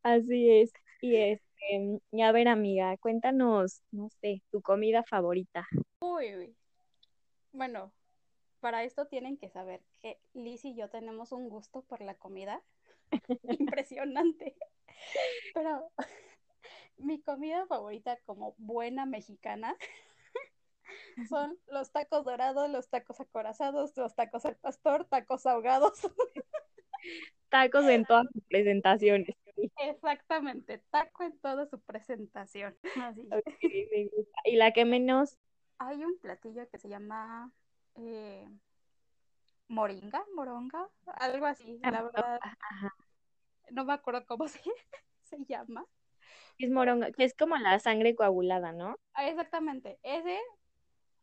[0.04, 0.72] Así es.
[1.02, 1.16] Y
[1.60, 5.68] este, y a ver, amiga, cuéntanos, no sé, tu comida favorita.
[6.00, 6.56] Uy, uy.
[7.52, 7.92] Bueno,
[8.60, 12.62] para esto tienen que saber que Liz y yo tenemos un gusto por la comida
[13.44, 14.56] impresionante.
[15.54, 15.92] Pero
[16.98, 19.76] mi comida favorita como buena mexicana
[21.30, 26.00] son los tacos dorados, los tacos acorazados, los tacos al pastor, tacos ahogados.
[27.50, 29.36] Tacos en todas sus presentaciones.
[29.78, 32.78] Exactamente, taco en toda su presentación.
[33.02, 33.28] Así.
[33.32, 33.46] Ok,
[33.92, 34.42] me gusta.
[34.46, 35.38] Y la que menos,
[35.78, 37.52] Hay un platillo que se llama
[37.96, 38.48] eh,
[39.68, 41.80] moringa, moronga, algo así.
[41.84, 42.94] La verdad, ajá,
[43.72, 44.62] no me acuerdo cómo se,
[45.24, 45.86] se llama.
[46.58, 48.96] es moronga, que es como la sangre coagulada, ¿no?
[49.14, 50.40] Ah, exactamente, ese,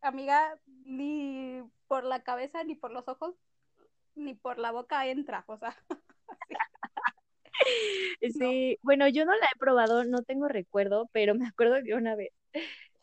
[0.01, 3.35] amiga, ni por la cabeza, ni por los ojos,
[4.15, 5.77] ni por la boca entra, o sea,
[8.39, 12.17] Sí, bueno, yo no la he probado, no tengo recuerdo, pero me acuerdo que una
[12.17, 12.31] vez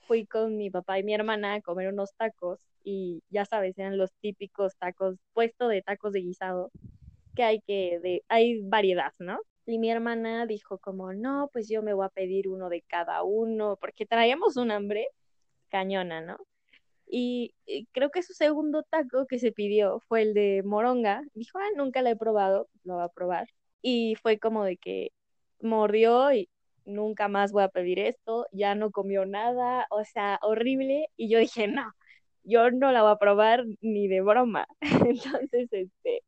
[0.07, 3.97] fui con mi papá y mi hermana a comer unos tacos y ya sabes, eran
[3.97, 6.71] los típicos tacos, puesto de tacos de guisado,
[7.35, 9.39] que hay que, de, hay variedad, ¿no?
[9.65, 13.23] Y mi hermana dijo como, no, pues yo me voy a pedir uno de cada
[13.23, 15.07] uno, porque traíamos un hambre
[15.69, 16.37] cañona, ¿no?
[17.07, 21.23] Y, y creo que su segundo taco que se pidió fue el de moronga.
[21.35, 23.47] Dijo, ah, nunca la he probado, lo va a probar.
[23.83, 25.11] Y fue como de que
[25.61, 26.49] mordió y
[26.85, 31.09] nunca más voy a pedir esto, ya no comió nada, o sea, horrible.
[31.17, 31.93] Y yo dije, no,
[32.43, 34.65] yo no la voy a probar ni de broma.
[34.81, 36.23] Entonces, este,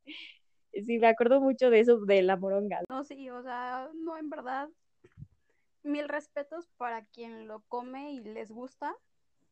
[0.72, 2.82] sí, me acuerdo mucho de eso, de la moronga.
[2.88, 4.68] no, sí, o sea, no, en verdad,
[5.82, 8.94] mil respetos para quien lo come y les gusta,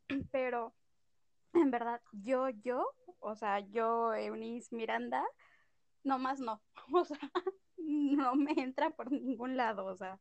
[0.30, 0.74] pero
[1.54, 2.86] en verdad, yo, yo,
[3.20, 5.24] o sea, yo, Eunice Miranda,
[6.04, 6.62] nomás no,
[6.92, 7.18] o sea,
[7.76, 10.20] no me entra por ningún lado, o sea,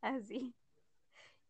[0.00, 0.54] así.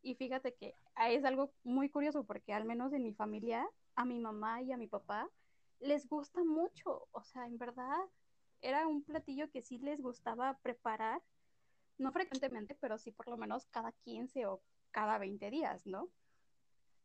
[0.02, 4.04] Y fíjate que ah, es algo muy curioso porque al menos en mi familia, a
[4.04, 5.28] mi mamá y a mi papá
[5.80, 7.98] les gusta mucho, o sea, en verdad
[8.60, 11.22] era un platillo que sí les gustaba preparar,
[11.98, 16.08] no frecuentemente, pero sí por lo menos cada 15 o cada 20 días, ¿no?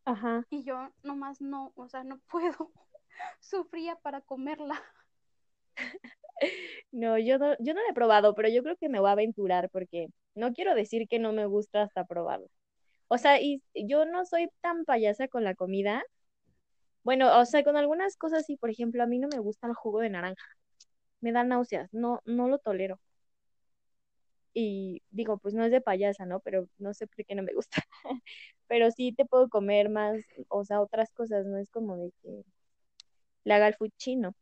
[0.05, 0.45] Ajá.
[0.49, 2.71] Y yo nomás no, o sea, no puedo,
[3.39, 4.81] sufría para comerla.
[6.91, 9.13] No, yo no, yo no la he probado, pero yo creo que me voy a
[9.13, 12.47] aventurar porque no quiero decir que no me gusta hasta probarla.
[13.09, 16.03] O sea, y yo no soy tan payasa con la comida.
[17.03, 19.73] Bueno, o sea, con algunas cosas sí, por ejemplo, a mí no me gusta el
[19.73, 20.45] jugo de naranja.
[21.21, 22.99] Me da náuseas, no, no lo tolero.
[24.53, 26.39] Y digo, pues no es de payasa, ¿no?
[26.41, 27.83] Pero no sé por qué no me gusta.
[28.67, 32.43] Pero sí te puedo comer más, o sea, otras cosas, no es como de que
[33.43, 34.33] le haga el fuchino.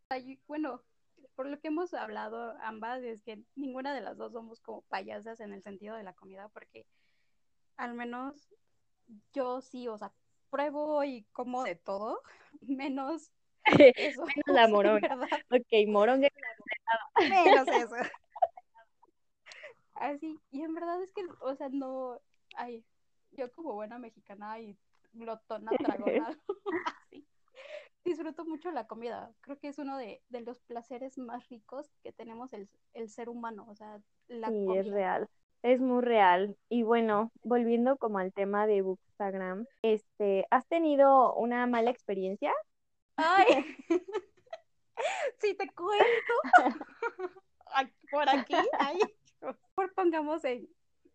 [0.47, 0.81] Bueno,
[1.39, 5.39] por lo que hemos hablado ambas, es que ninguna de las dos somos como payasas
[5.39, 6.85] en el sentido de la comida, porque
[7.77, 8.53] al menos
[9.31, 10.11] yo sí, o sea,
[10.49, 12.21] pruebo y como de todo,
[12.59, 13.31] menos
[13.95, 14.25] eso.
[14.25, 16.27] Menos la verdad, Ok, moronga.
[17.29, 17.95] menos eso.
[19.93, 22.19] Así, y en verdad es que, o sea, no,
[22.57, 22.83] ay,
[23.31, 24.77] yo como buena mexicana y
[25.13, 26.37] glotona, tragona,
[28.03, 29.31] disfruto mucho la comida.
[29.41, 33.29] Creo que es uno de, de los placeres más ricos que tenemos el, el ser
[33.29, 35.27] humano, o sea, la Sí, es real.
[35.61, 36.55] Es muy real.
[36.69, 42.53] Y bueno, volviendo como al tema de Bookstagram, este, ¿has tenido una mala experiencia?
[43.17, 43.65] Ay,
[45.39, 46.33] si te cuento,
[48.11, 48.55] por aquí,
[49.75, 50.69] por pongamos en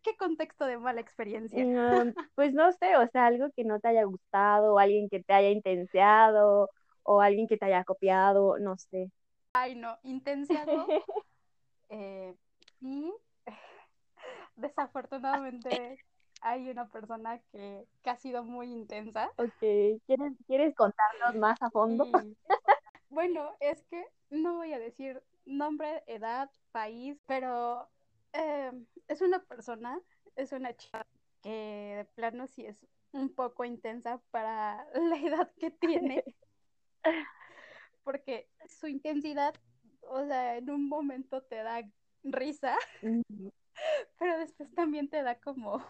[0.05, 1.57] qué contexto de mala experiencia.
[2.35, 5.33] Pues no sé, o sea, algo que no te haya gustado, o alguien que te
[5.33, 6.69] haya intenseado,
[7.03, 9.11] o alguien que te haya copiado, no sé.
[9.53, 10.87] Ay, no, intensiado.
[11.89, 12.33] Eh,
[14.55, 15.99] desafortunadamente
[16.41, 19.31] hay una persona que, que ha sido muy intensa.
[19.37, 19.59] Ok,
[20.07, 22.07] ¿quieres, ¿quieres contarnos más a fondo?
[23.09, 27.87] Bueno, es que no voy a decir nombre, edad, país, pero
[28.35, 28.71] eh,
[29.07, 30.01] es una persona,
[30.35, 31.05] es una chica
[31.41, 31.49] que
[31.97, 36.23] de plano sí es un poco intensa para la edad que tiene.
[38.03, 39.55] Porque su intensidad,
[40.01, 41.81] o sea, en un momento te da
[42.23, 42.77] risa,
[44.19, 45.83] pero después también te da como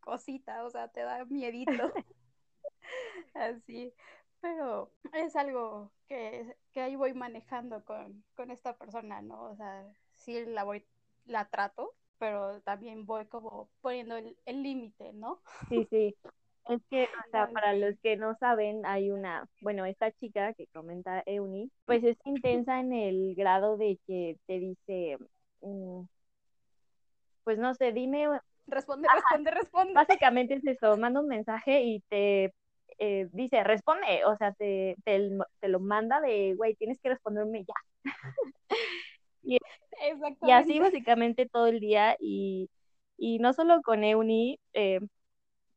[0.00, 1.72] cosita, o sea, te da miedito.
[3.34, 3.94] Así.
[4.40, 9.50] Pero es algo que, que ahí voy manejando con, con esta persona, ¿no?
[9.50, 10.86] O sea, sí la voy,
[11.26, 15.40] la trato, pero también voy como poniendo el el límite, ¿no?
[15.68, 16.14] Sí, sí.
[16.68, 20.66] Es que, o sea, para los que no saben, hay una, bueno, esta chica que
[20.68, 25.18] comenta Euni, pues es intensa en el grado de que te dice,
[25.60, 26.04] mm,
[27.44, 28.28] pues no sé, dime,
[28.66, 29.92] Responde, responde, responde.
[29.92, 32.54] básicamente es eso, manda un mensaje y te
[32.98, 37.64] eh, dice, responde, o sea, te, te, te lo manda de, güey, tienes que responderme
[37.64, 37.74] ya.
[39.46, 39.58] Y,
[40.42, 40.80] y así Exactamente.
[40.80, 42.70] básicamente todo el día y,
[43.16, 45.00] y no solo con Euni, eh,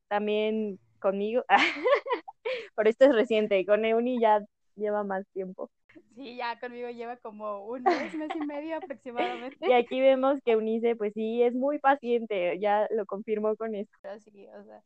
[0.09, 1.43] también conmigo,
[2.75, 4.41] pero esto es reciente, con Euni ya
[4.75, 5.69] lleva más tiempo.
[6.15, 9.67] Sí, ya conmigo lleva como un mes, mes y medio Y aproximadamente.
[9.73, 13.73] aquí vemos que Eunice, pues sí, es muy paciente, ya lo confirmó con.
[14.01, 14.83] Pero sí, o sea,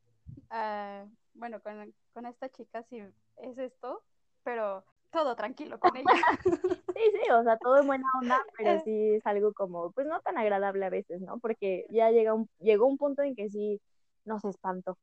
[0.49, 3.01] ah, bueno, con, con esta chica sí
[3.37, 4.03] es esto,
[4.43, 6.07] pero todo tranquilo con ella.
[6.93, 10.19] Sí, sí, o sea, todo en buena onda, pero sí es algo como, pues no
[10.21, 11.39] tan agradable a veces, ¿no?
[11.39, 13.81] Porque ya llega un, llegó un punto en que sí
[14.25, 14.97] nos espantó.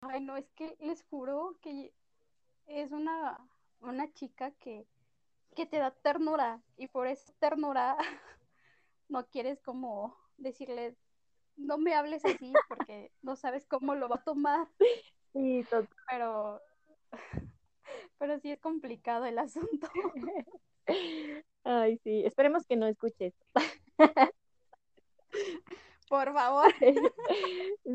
[0.00, 1.92] Ay, no, es que les juro que
[2.66, 3.38] es una,
[3.80, 4.86] una chica que,
[5.56, 7.96] que te da ternura y por esa ternura
[9.08, 10.96] no quieres como decirle,
[11.56, 14.68] no me hables así porque no sabes cómo lo va a tomar,
[15.32, 15.88] Sí, total.
[16.10, 16.60] pero,
[18.18, 19.88] pero sí es complicado el asunto.
[21.64, 23.34] Ay, sí, esperemos que no escuches.
[26.08, 26.72] Por favor.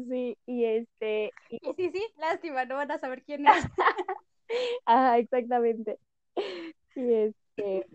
[0.10, 3.66] Sí, y este, y, Y sí, sí, lástima, no van a saber quién es.
[4.86, 6.00] ajá, exactamente.
[6.96, 7.88] Y este,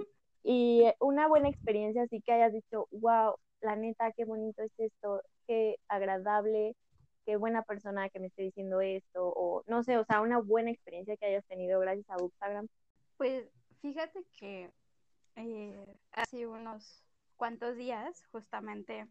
[0.45, 5.23] y una buena experiencia, así que hayas dicho, wow, la neta, qué bonito es esto,
[5.47, 6.75] qué agradable,
[7.29, 10.71] qué buena persona que me esté diciendo esto, o no sé, o sea, una buena
[10.71, 12.67] experiencia que hayas tenido gracias a Bookstagram.
[13.19, 13.45] Pues
[13.83, 14.71] fíjate que
[15.37, 17.05] eh, hace unos
[17.37, 19.07] cuantos días, justamente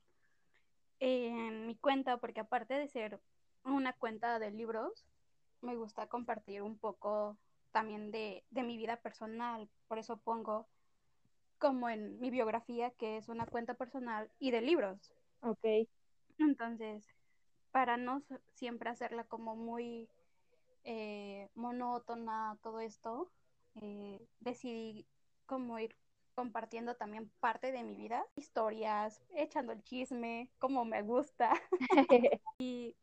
[0.99, 3.19] en mi cuenta, porque aparte de ser
[3.63, 5.05] una cuenta de libros,
[5.61, 7.37] me gusta compartir un poco
[7.71, 9.69] también de, de mi vida personal.
[9.87, 10.65] Por eso pongo
[11.59, 15.13] como en mi biografía que es una cuenta personal y de libros.
[15.41, 15.87] Ok,
[16.39, 17.05] Entonces,
[17.77, 18.23] para no
[18.55, 20.09] siempre hacerla como muy
[20.83, 23.29] eh, monótona, todo esto,
[23.75, 25.05] eh, decidí
[25.45, 25.95] como ir
[26.33, 31.53] compartiendo también parte de mi vida, historias, echando el chisme, como me gusta.
[32.57, 32.95] Y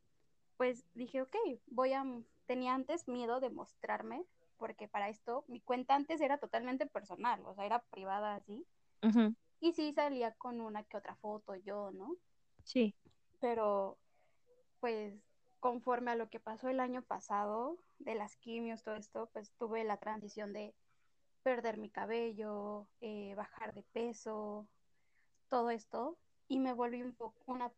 [0.57, 1.37] pues dije, ok,
[1.69, 2.05] voy a...
[2.47, 4.25] Tenía antes miedo de mostrarme,
[4.57, 8.67] porque para esto mi cuenta antes era totalmente personal, o sea, era privada así.
[9.61, 12.17] Y sí salía con una que otra foto yo, ¿no?
[12.65, 12.93] Sí,
[13.39, 13.99] Pero
[14.85, 15.15] pues
[15.61, 19.83] conforme a lo que pasó el año pasado, de las quimios, todo esto, pues tuve
[19.83, 20.75] la transición de
[21.43, 24.69] perder mi cabello, eh, bajar de peso,
[25.49, 26.19] todo esto,
[26.49, 27.73] y me volví un poco, una,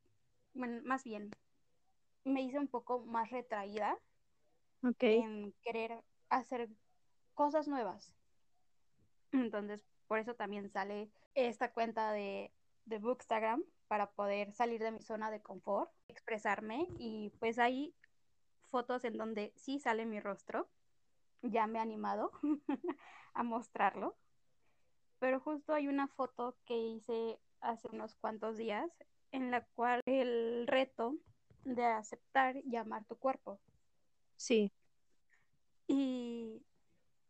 [0.53, 1.31] bueno, más bien,
[2.25, 3.97] me hice un poco más retraída
[4.83, 6.69] ok, en querer hacer
[7.35, 8.13] cosas nuevas.
[9.31, 12.51] Entonces, por eso también sale esta cuenta de,
[12.85, 17.95] de Bookstagram para poder salir de mi zona de confort, expresarme y pues hay
[18.65, 20.69] fotos en donde sí sale mi rostro.
[21.43, 22.33] Ya me he animado
[23.35, 24.17] a mostrarlo.
[25.19, 28.91] Pero justo hay una foto que hice hace unos cuantos días
[29.31, 31.17] en la cual el reto
[31.65, 33.61] de aceptar y amar tu cuerpo.
[34.37, 34.73] sí,
[35.89, 36.63] Y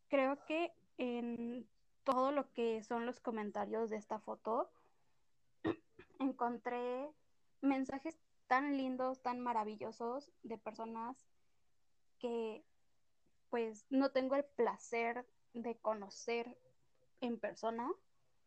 [0.08, 1.68] creo que en
[2.04, 4.70] todo lo que son los comentarios de esta foto,
[6.18, 7.08] encontré
[7.60, 11.26] mensajes tan lindos, tan maravillosos de personas
[12.18, 12.64] que
[13.50, 16.58] pues no tengo el placer de conocer
[17.20, 17.90] en persona,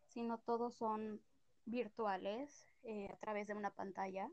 [0.07, 1.21] sino todos son
[1.65, 4.29] virtuales eh, a través de una pantalla.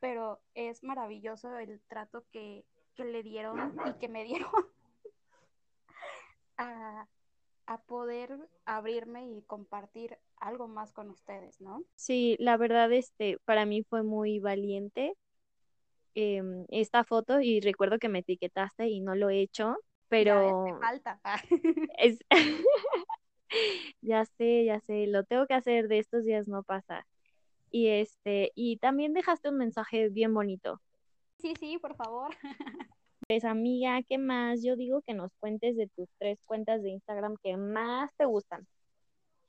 [0.00, 4.50] Pero es maravilloso el trato que, que le dieron y que me dieron
[6.56, 7.06] a,
[7.66, 11.82] a poder abrirme y compartir algo más con ustedes, ¿no?
[11.96, 15.14] Sí, la verdad, este, para mí fue muy valiente
[16.14, 19.76] em, esta foto y recuerdo que me etiquetaste y no lo he hecho,
[20.08, 21.20] pero Ya, falta.
[21.98, 22.18] es,
[24.02, 27.06] ya sé, ya sé, lo tengo que hacer de estos días no pasa.
[27.70, 30.80] Y este, y también dejaste un mensaje bien bonito.
[31.38, 32.34] Sí, sí, por favor.
[33.28, 34.62] Pues amiga, ¿qué más?
[34.62, 38.66] Yo digo que nos cuentes de tus tres cuentas de Instagram que más te gustan.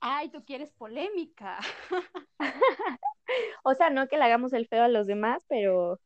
[0.06, 1.60] Ay, tú quieres polémica.
[3.64, 6.00] O sea, no que le hagamos el feo a los demás, pero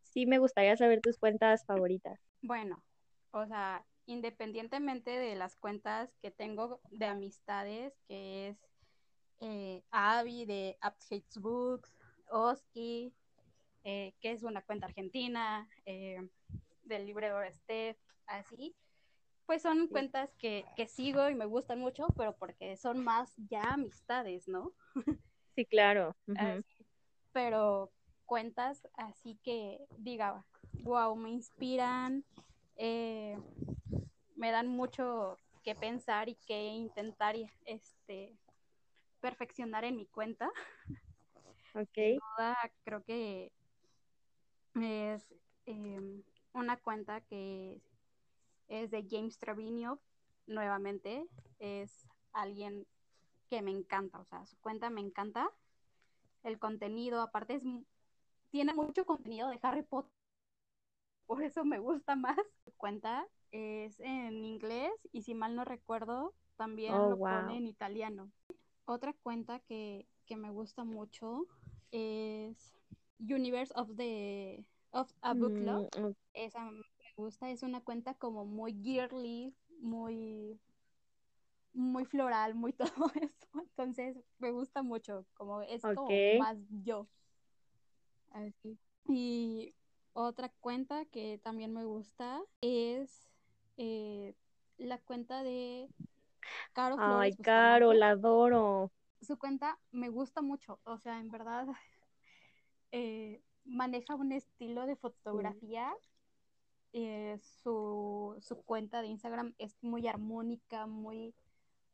[0.00, 2.18] sí me gustaría saber tus cuentas favoritas.
[2.40, 2.82] Bueno,
[3.30, 8.56] o sea, independientemente de las cuentas que tengo de amistades, que es
[9.40, 11.94] eh, Avi de Hates Books,
[12.30, 13.12] Oski,
[13.84, 16.26] eh, que es una cuenta argentina, eh,
[16.84, 18.74] del librero Steph, así,
[19.46, 23.74] pues son cuentas que, que sigo y me gustan mucho, pero porque son más ya
[23.74, 24.72] amistades, ¿no?
[25.54, 26.16] Sí, claro.
[26.36, 26.86] Así,
[27.32, 27.90] pero
[28.26, 30.44] cuentas así que diga,
[30.84, 32.24] wow, me inspiran,
[32.76, 33.36] eh,
[34.36, 38.36] me dan mucho que pensar y que intentar este
[39.20, 40.50] perfeccionar en mi cuenta.
[41.74, 42.20] Ok.
[42.84, 43.52] Creo que
[44.74, 45.34] es
[45.66, 46.22] eh,
[46.54, 47.80] una cuenta que
[48.72, 50.00] es de James Trevino,
[50.46, 51.26] nuevamente,
[51.58, 52.86] es alguien
[53.50, 55.50] que me encanta, o sea, su cuenta me encanta,
[56.42, 57.62] el contenido, aparte es,
[58.50, 60.10] tiene mucho contenido de Harry Potter,
[61.26, 62.36] por eso me gusta más.
[62.64, 67.28] Su cuenta es en inglés y si mal no recuerdo, también Oh, lo wow.
[67.42, 68.30] pone en italiano.
[68.84, 71.46] Otra cuenta que, que me gusta mucho
[71.90, 72.74] es
[73.18, 75.82] Universe of the of a Book Club.
[75.94, 76.16] Mm, ok.
[76.34, 76.70] Esa
[77.16, 80.58] me gusta, es una cuenta como muy girly, muy
[81.74, 82.72] muy floral, muy
[83.06, 83.48] todo eso.
[83.54, 86.08] Entonces me gusta mucho, como es como
[86.38, 87.08] más yo.
[88.30, 88.78] Así.
[89.08, 89.74] Y
[90.12, 93.28] otra cuenta que también me gusta es
[93.76, 94.34] eh,
[94.78, 95.88] la cuenta de
[96.72, 98.90] Caro Ay, Caro, la adoro.
[99.20, 101.66] Su cuenta me gusta mucho, o sea, en verdad
[102.92, 105.92] eh, maneja un estilo de fotografía.
[106.92, 111.34] Eh, su, su cuenta de Instagram es muy armónica, muy,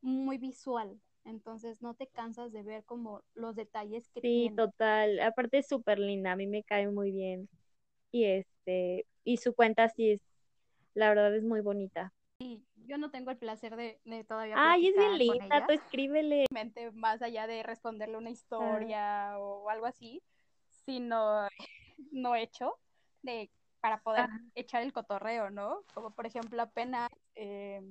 [0.00, 1.00] muy visual.
[1.24, 4.56] Entonces no te cansas de ver como los detalles que Sí, tiene.
[4.56, 5.20] total.
[5.20, 7.48] Aparte es súper linda, a mí me cae muy bien.
[8.10, 10.20] Y este, y su cuenta sí es,
[10.94, 12.12] la verdad es muy bonita.
[12.40, 16.44] Y yo no tengo el placer de, de todavía Ay, es bien linda, tú escríbele.
[16.94, 20.22] Más allá de responderle una historia o algo así,
[20.86, 21.48] sino
[22.12, 22.74] no hecho
[23.22, 23.50] de
[23.80, 24.40] para poder Ajá.
[24.54, 25.82] echar el cotorreo, ¿no?
[25.94, 27.82] Como por ejemplo apenas eh,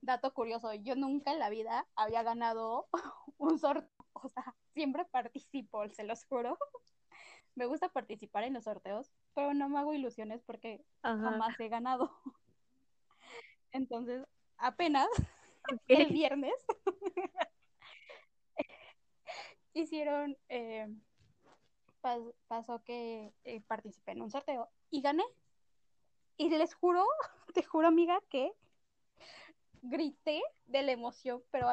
[0.00, 2.88] dato curioso, yo nunca en la vida había ganado
[3.38, 6.58] un sorteo, o sea, siempre participo, se los juro.
[7.54, 11.18] Me gusta participar en los sorteos, pero no me hago ilusiones porque Ajá.
[11.22, 12.10] jamás he ganado.
[13.72, 14.26] Entonces,
[14.56, 15.08] apenas
[15.88, 16.54] el viernes
[19.74, 20.88] hicieron, eh,
[22.02, 25.24] pas- pasó que eh, participé en un sorteo y gané.
[26.36, 27.04] Y les juro,
[27.54, 28.52] te juro amiga, que
[29.82, 31.66] grité de la emoción, pero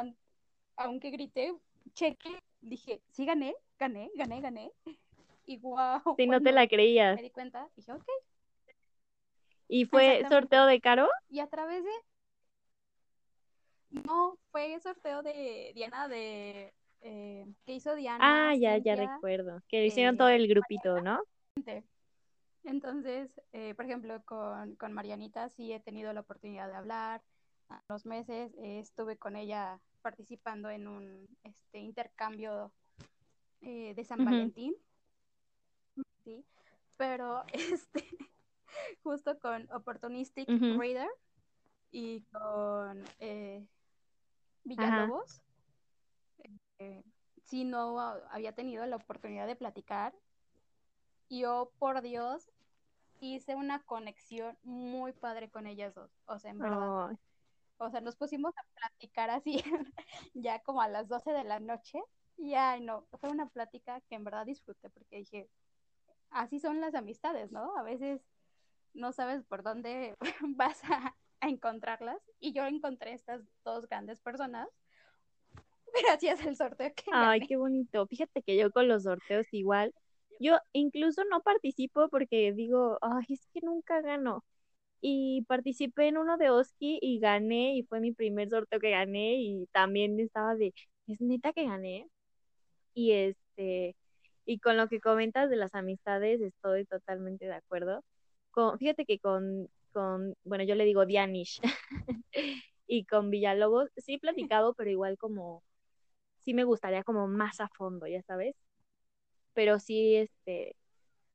[0.78, 1.54] aunque grité,
[1.94, 4.72] cheque, dije, sí gané, gané, gané, gané.
[5.46, 7.16] Y wow, Si no te la creías.
[7.18, 8.06] me di cuenta, dije, ok.
[9.68, 11.08] ¿Y fue sorteo de Caro?
[11.30, 11.92] Y a través de...
[14.06, 16.74] No, fue sorteo de Diana, de...
[17.02, 19.62] eh, que hizo Diana, Ah, ya, ya recuerdo.
[19.68, 21.22] Que hicieron todo eh, el grupito, ¿no?
[22.64, 27.22] Entonces, eh, por ejemplo, con, con Marianita sí he tenido la oportunidad de hablar.
[27.70, 32.72] A los meses eh, estuve con ella participando en un este, intercambio
[33.62, 34.26] eh, de San.
[34.26, 34.76] Valentín.
[36.24, 36.46] Sí,
[36.98, 38.08] pero este,
[39.04, 40.48] justo con Opportunistic.
[40.48, 41.10] Reader
[41.92, 43.66] y con eh,
[44.64, 45.42] Villalobos,
[46.78, 47.04] eh,
[47.46, 50.14] sí no había tenido la oportunidad de platicar.
[51.30, 52.50] Yo, por Dios,
[53.20, 56.12] hice una conexión muy padre con ellas dos.
[56.26, 57.18] O sea, en verdad.
[57.78, 59.64] O sea, nos pusimos a platicar así
[60.34, 62.00] ya como a las 12 de la noche.
[62.38, 65.50] Y ay, no, fue una plática que en verdad disfruté porque dije,
[66.30, 67.78] así son las amistades, ¿no?
[67.78, 68.22] A veces
[68.94, 70.18] no sabes por dónde
[70.56, 72.20] vas a, a encontrarlas.
[72.40, 74.68] Y yo encontré estas dos grandes personas
[76.04, 77.48] gracias al sorteo que Ay, gané.
[77.48, 78.08] qué bonito.
[78.08, 79.94] Fíjate que yo con los sorteos igual.
[80.40, 84.46] Yo incluso no participo porque digo, ay, es que nunca gano.
[85.02, 89.36] y participé en uno de Oski y gané y fue mi primer sorteo que gané
[89.42, 90.74] y también estaba de,
[91.08, 92.08] es neta que gané.
[92.94, 93.96] Y este,
[94.46, 98.04] y con lo que comentas de las amistades estoy totalmente de acuerdo.
[98.52, 101.62] Con, fíjate que con, con, bueno, yo le digo Dianish
[102.88, 105.64] y con Villalobos sí he platicado, pero igual como,
[106.40, 108.56] sí me gustaría como más a fondo, ya sabes.
[109.54, 110.76] Pero sí, este,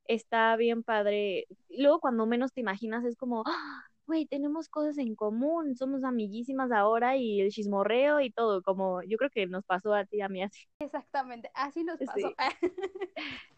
[0.07, 1.47] está bien padre.
[1.69, 3.85] Luego cuando menos te imaginas es como, ¡Ah!
[4.07, 9.17] güey, tenemos cosas en común, somos amiguísimas ahora y el chismorreo y todo, como yo
[9.17, 10.67] creo que nos pasó a ti y a mí así.
[10.79, 12.35] Exactamente, así nos pasó.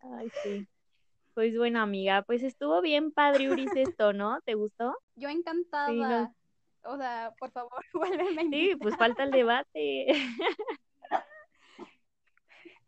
[0.00, 0.68] Ay, sí.
[1.34, 4.40] Pues bueno, amiga, pues estuvo bien padre Uris esto, ¿no?
[4.42, 4.96] ¿Te gustó?
[5.16, 6.34] Yo encantada.
[6.84, 8.46] O sea, por favor, a invitar.
[8.50, 10.06] Sí, pues falta el debate.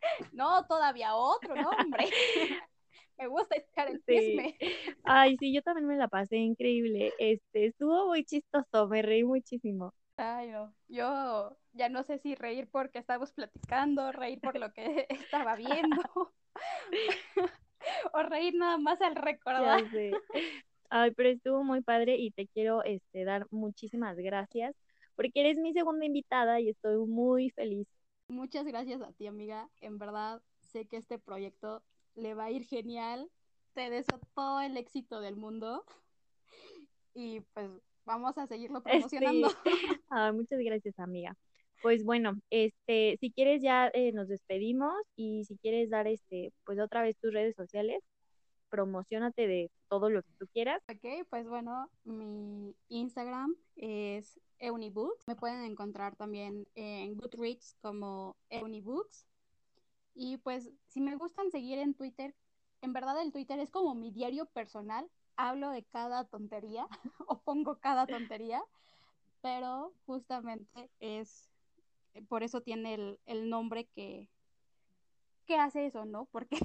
[0.33, 2.05] No, todavía otro, ¿no, hombre?
[3.17, 4.57] me gusta echar el chisme.
[5.03, 7.13] Ay, sí, yo también me la pasé increíble.
[7.19, 9.93] Este, estuvo muy chistoso, me reí muchísimo.
[10.17, 15.07] Ay, no, yo ya no sé si reír porque estábamos platicando, reír por lo que
[15.09, 16.01] estaba viendo,
[18.13, 19.83] o reír nada más al recordar.
[20.89, 24.75] Ay, pero estuvo muy padre y te quiero este, dar muchísimas gracias
[25.15, 27.87] porque eres mi segunda invitada y estoy muy feliz.
[28.31, 29.69] Muchas gracias a ti, amiga.
[29.81, 31.83] En verdad, sé que este proyecto
[32.15, 33.29] le va a ir genial.
[33.73, 35.83] Te deseo todo el éxito del mundo.
[37.13, 37.69] Y pues
[38.05, 39.49] vamos a seguirlo promocionando.
[40.33, 41.35] muchas gracias, amiga.
[41.81, 46.79] Pues bueno, este, si quieres ya eh, nos despedimos y si quieres dar este, pues
[46.79, 48.01] otra vez tus redes sociales,
[48.71, 50.81] promocionate de todo lo que tú quieras.
[50.89, 55.27] Ok, pues bueno, mi Instagram es Eunibooks.
[55.27, 59.27] Me pueden encontrar también en Goodreads como Eunibooks.
[60.15, 62.33] Y pues si me gustan seguir en Twitter,
[62.81, 65.07] en verdad el Twitter es como mi diario personal.
[65.35, 66.87] Hablo de cada tontería
[67.27, 68.63] o pongo cada tontería,
[69.41, 71.49] pero justamente es,
[72.29, 74.29] por eso tiene el, el nombre que,
[75.45, 76.25] que hace eso, ¿no?
[76.31, 76.57] Porque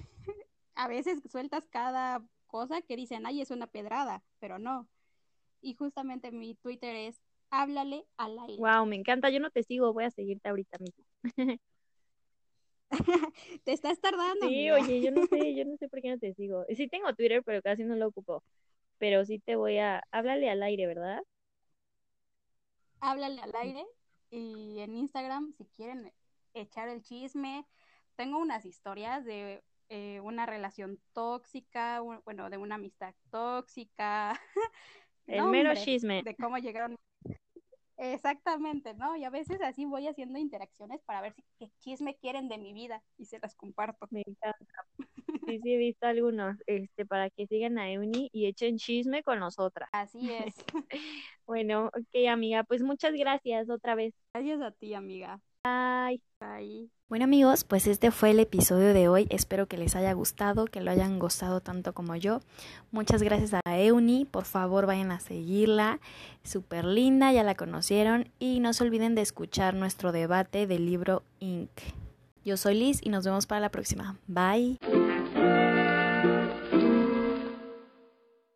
[0.76, 4.88] a veces sueltas cada cosa que dicen, ay, es una pedrada, pero no.
[5.60, 7.20] Y justamente mi Twitter es
[7.50, 8.56] háblale al aire.
[8.58, 9.30] Wow, me encanta.
[9.30, 11.04] Yo no te sigo, voy a seguirte ahorita mismo.
[13.64, 14.48] te estás tardando.
[14.48, 16.64] Sí, oye, yo no sé, yo no sé por qué no te sigo.
[16.76, 18.42] Sí tengo Twitter, pero casi no lo ocupo.
[18.98, 21.22] Pero sí te voy a, háblale al aire, ¿verdad?
[23.00, 23.86] Háblale al aire
[24.30, 26.12] y en Instagram, si quieren
[26.54, 27.66] echar el chisme,
[28.16, 34.40] tengo unas historias de eh, una relación tóxica, bueno, de una amistad tóxica.
[35.26, 36.22] El mero chisme.
[36.22, 36.96] De cómo llegaron
[37.98, 39.16] Exactamente, ¿no?
[39.16, 42.74] Y a veces así voy haciendo interacciones para ver si qué chisme quieren de mi
[42.74, 44.06] vida y se las comparto.
[44.10, 44.84] Me encanta.
[45.46, 49.38] Sí, sí, he visto algunos, este, para que sigan a Euni y echen chisme con
[49.38, 49.88] nosotras.
[49.92, 50.56] Así es.
[51.46, 54.14] bueno, ok, amiga, pues muchas gracias otra vez.
[54.34, 55.40] Gracias a ti, amiga.
[55.66, 56.20] Bye.
[56.38, 56.90] Bye.
[57.08, 59.26] Bueno amigos, pues este fue el episodio de hoy.
[59.30, 62.40] Espero que les haya gustado, que lo hayan gustado tanto como yo.
[62.90, 64.24] Muchas gracias a Euni.
[64.24, 66.00] Por favor vayan a seguirla.
[66.44, 68.28] Súper linda, ya la conocieron.
[68.38, 71.70] Y no se olviden de escuchar nuestro debate del libro Inc.
[72.44, 74.18] Yo soy Liz y nos vemos para la próxima.
[74.28, 74.78] Bye.